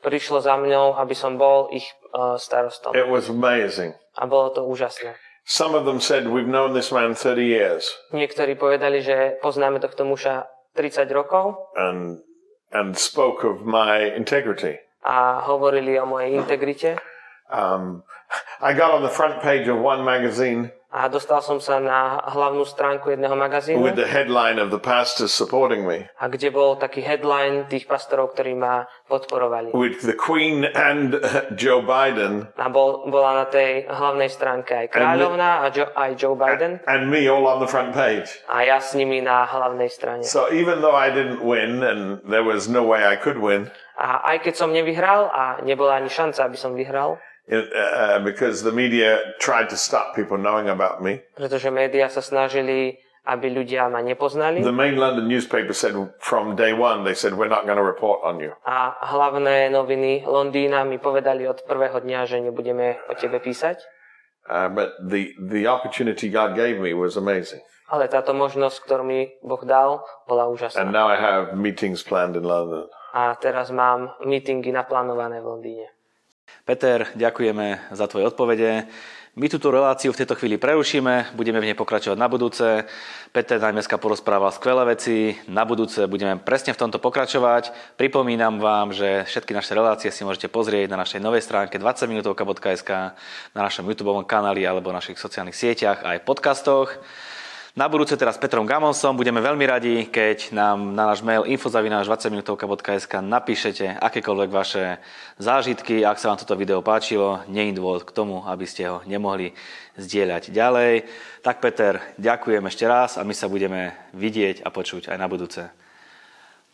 prišlo 0.00 0.40
za 0.40 0.56
mňou, 0.56 0.96
aby 0.96 1.12
som 1.12 1.36
bol 1.36 1.68
ich 1.70 1.84
uh, 2.16 2.40
starostom. 2.40 2.96
It 2.96 3.06
was 3.08 3.28
amazing. 3.28 3.92
A 4.16 4.24
bolo 4.24 4.50
to 4.56 4.64
úžasné. 4.64 5.14
Some 5.44 5.76
of 5.76 5.84
them 5.84 6.00
said, 6.00 6.28
We've 6.28 6.48
known 6.48 6.72
this 6.72 6.88
man 6.92 7.12
30 7.12 7.44
years. 7.44 7.84
Niektorí 8.16 8.56
povedali, 8.56 9.04
že 9.04 9.36
poznáme 9.44 9.80
tohto 9.80 10.08
muža 10.08 10.48
30 10.76 11.04
rokov 11.12 11.56
and 11.76 12.24
and 12.70 12.94
spoke 12.94 13.42
of 13.44 13.66
my 13.66 14.08
integrity. 14.14 14.78
a 15.00 15.40
hovorili 15.48 15.96
o 16.00 16.04
mojej 16.06 16.36
integrite. 16.36 17.00
Um, 17.48 18.04
I 18.60 18.76
got 18.76 18.92
on 18.92 19.02
the 19.02 19.12
front 19.12 19.40
page 19.42 19.66
of 19.68 19.80
one 19.80 20.04
magazine 20.04 20.70
A 20.90 21.06
dostal 21.06 21.38
som 21.38 21.62
sa 21.62 21.78
na 21.78 22.18
hlavnú 22.34 22.66
stránku 22.66 23.14
jedného 23.14 23.38
magazínu, 23.38 23.78
with 23.78 23.94
the 23.94 24.10
headline 24.10 24.58
of 24.58 24.74
the 24.74 24.82
pastors 24.82 25.30
supporting 25.30 25.86
me, 25.86 26.10
a 26.18 26.26
kde 26.26 26.50
bol 26.50 26.74
taký 26.74 26.98
headline 26.98 27.70
tých 27.70 27.86
pastorov, 27.86 28.34
ktorí 28.34 28.58
ma 28.58 28.90
podporovali. 29.06 29.70
with 29.70 30.02
the 30.02 30.18
Queen 30.18 30.66
and 30.74 31.14
uh, 31.14 31.46
Joe 31.54 31.78
Biden 31.78 32.50
A 32.58 32.66
bol, 32.66 33.06
bola 33.06 33.42
na 33.42 33.46
tej 33.46 33.86
hlavnej 33.86 34.26
stránke 34.26 34.74
aj 34.74 34.86
kráľovná 34.90 35.62
a 35.62 35.70
jo, 35.70 35.86
aj 35.94 36.10
Joe 36.18 36.34
Biden 36.34 36.82
and 36.90 37.06
me 37.06 37.30
all 37.30 37.46
on 37.46 37.62
the 37.62 37.70
front 37.70 37.94
page. 37.94 38.26
a 38.50 38.66
ja 38.66 38.82
s 38.82 38.90
nimi 38.98 39.22
na 39.22 39.46
hlavnej 39.46 39.86
strane. 39.86 40.26
So 40.26 40.50
even 40.50 40.82
though 40.82 40.98
I 40.98 41.14
didn't 41.14 41.38
win 41.38 41.86
and 41.86 42.18
there 42.26 42.42
was 42.42 42.66
no 42.66 42.82
way 42.82 43.06
I 43.06 43.14
could 43.14 43.38
win, 43.38 43.70
A 43.94 44.26
aj 44.32 44.42
keď 44.42 44.54
som 44.58 44.72
nevyhral 44.72 45.28
a 45.28 45.60
nebola 45.60 46.00
ani 46.00 46.08
šanca, 46.08 46.48
aby 46.48 46.56
som 46.56 46.72
vyhral, 46.72 47.20
it, 47.50 47.66
uh, 47.74 48.22
because 48.22 48.62
the 48.62 48.70
media 48.70 49.18
tried 49.42 49.66
to 49.68 49.76
stop 49.76 50.14
people 50.14 50.38
knowing 50.38 50.70
about 50.70 51.02
me, 51.02 51.20
pretože 51.34 51.66
médiá 51.68 52.06
sa 52.06 52.22
snažili, 52.22 52.94
aby 53.26 53.52
ľudia 53.52 53.90
ma 53.90 54.00
nepoznali 54.00 54.64
the 54.64 54.72
main 54.72 54.96
London 54.96 55.28
newspaper 55.28 55.76
said 55.76 55.92
from 56.22 56.56
day 56.56 56.72
one, 56.72 57.04
they 57.04 57.12
said, 57.12 57.34
We're 57.36 57.52
not 57.52 57.68
going 57.68 57.76
to 57.76 57.84
report 57.84 58.24
on 58.24 58.40
you. 58.40 58.54
a 58.64 58.94
hlavné 59.12 59.68
noviny 59.68 60.24
Londýna 60.24 60.88
mi 60.88 60.96
povedali 60.96 61.44
od 61.44 61.60
prvého 61.66 62.00
dňa, 62.00 62.20
že 62.24 62.40
nebudeme 62.40 62.96
o 63.10 63.14
tebe 63.18 63.36
písať. 63.42 63.76
Uh, 64.48 64.66
but 64.72 64.96
the, 65.04 65.36
the 65.36 65.68
opportunity 65.68 66.32
God 66.32 66.56
gave 66.56 66.80
me 66.80 66.96
was 66.96 67.14
amazing. 67.14 67.60
Ale 67.90 68.06
táto 68.06 68.30
možnosť, 68.32 68.86
ktorú 68.86 69.02
mi 69.04 69.20
Boh 69.42 69.60
dal, 69.66 70.00
bola 70.24 70.46
And 70.46 70.54
úžasná. 70.56 70.86
now 70.88 71.10
I 71.10 71.18
have 71.18 71.58
meetings 71.58 72.00
planned 72.06 72.38
in 72.38 72.46
London. 72.46 72.86
A 73.10 73.34
teraz 73.36 73.68
mám 73.74 74.14
meetingy 74.22 74.70
naplánované 74.70 75.42
v 75.42 75.46
Londýne. 75.50 75.86
Peter, 76.70 77.10
ďakujeme 77.18 77.90
za 77.90 78.06
tvoje 78.06 78.30
odpovede. 78.30 78.86
My 79.34 79.50
túto 79.50 79.74
reláciu 79.74 80.14
v 80.14 80.22
tejto 80.22 80.38
chvíli 80.38 80.54
prerušíme, 80.54 81.34
budeme 81.34 81.58
v 81.58 81.66
nej 81.66 81.74
pokračovať 81.74 82.14
na 82.14 82.30
budúce. 82.30 82.86
Peter 83.34 83.58
nám 83.58 83.74
dneska 83.74 83.98
porozprával 83.98 84.54
skvelé 84.54 84.94
veci, 84.94 85.34
na 85.50 85.66
budúce 85.66 86.06
budeme 86.06 86.38
presne 86.38 86.70
v 86.70 86.78
tomto 86.78 87.02
pokračovať. 87.02 87.74
Pripomínam 87.98 88.62
vám, 88.62 88.94
že 88.94 89.26
všetky 89.26 89.50
naše 89.50 89.74
relácie 89.74 90.14
si 90.14 90.22
môžete 90.22 90.46
pozrieť 90.46 90.94
na 90.94 91.02
našej 91.02 91.18
novej 91.18 91.42
stránke 91.42 91.74
20minutovka.sk, 91.74 93.18
na 93.50 93.60
našom 93.66 93.82
YouTube 93.90 94.14
kanáli 94.22 94.62
alebo 94.62 94.94
našich 94.94 95.18
sociálnych 95.18 95.58
sieťach 95.58 96.06
a 96.06 96.14
aj 96.14 96.22
podcastoch. 96.22 97.02
Na 97.78 97.86
budúce 97.86 98.18
teraz 98.18 98.34
s 98.34 98.42
Petrom 98.42 98.66
Gamonsom 98.66 99.14
budeme 99.14 99.38
veľmi 99.38 99.62
radi, 99.62 99.94
keď 100.10 100.50
nám 100.50 100.90
na 100.90 101.06
náš 101.06 101.22
mail 101.22 101.46
infozavináš20minutovka.sk 101.46 103.22
napíšete 103.22 103.94
akékoľvek 103.94 104.50
vaše 104.50 104.98
zážitky. 105.38 106.02
Ak 106.02 106.18
sa 106.18 106.34
vám 106.34 106.42
toto 106.42 106.58
video 106.58 106.82
páčilo, 106.82 107.46
nie 107.46 107.70
je 107.70 107.78
dôvod 107.78 108.02
k 108.02 108.10
tomu, 108.10 108.42
aby 108.42 108.66
ste 108.66 108.90
ho 108.90 109.06
nemohli 109.06 109.54
zdieľať 109.94 110.50
ďalej. 110.50 111.06
Tak 111.46 111.62
Peter, 111.62 112.02
ďakujem 112.18 112.66
ešte 112.66 112.90
raz 112.90 113.14
a 113.14 113.22
my 113.22 113.38
sa 113.38 113.46
budeme 113.46 113.94
vidieť 114.18 114.66
a 114.66 114.74
počuť 114.74 115.06
aj 115.06 115.18
na 115.22 115.30
budúce. 115.30 115.62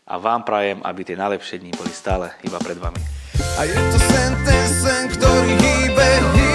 A 0.09 0.17
vám 0.17 0.49
prajem, 0.49 0.81
aby 0.81 1.05
tie 1.05 1.21
najlepšie 1.21 1.61
dni 1.61 1.77
boli 1.77 1.93
stále 1.93 2.33
iba 2.41 2.57
pred 2.57 2.81
vami. 2.81 3.05
A 3.61 3.69
je 3.69 3.77
to 3.77 3.99
sen, 4.01 4.33
ten 4.49 4.67
sen, 4.81 5.03
ktorý 5.13 5.61
hýbe, 5.61 6.09
hýbe 6.41 6.46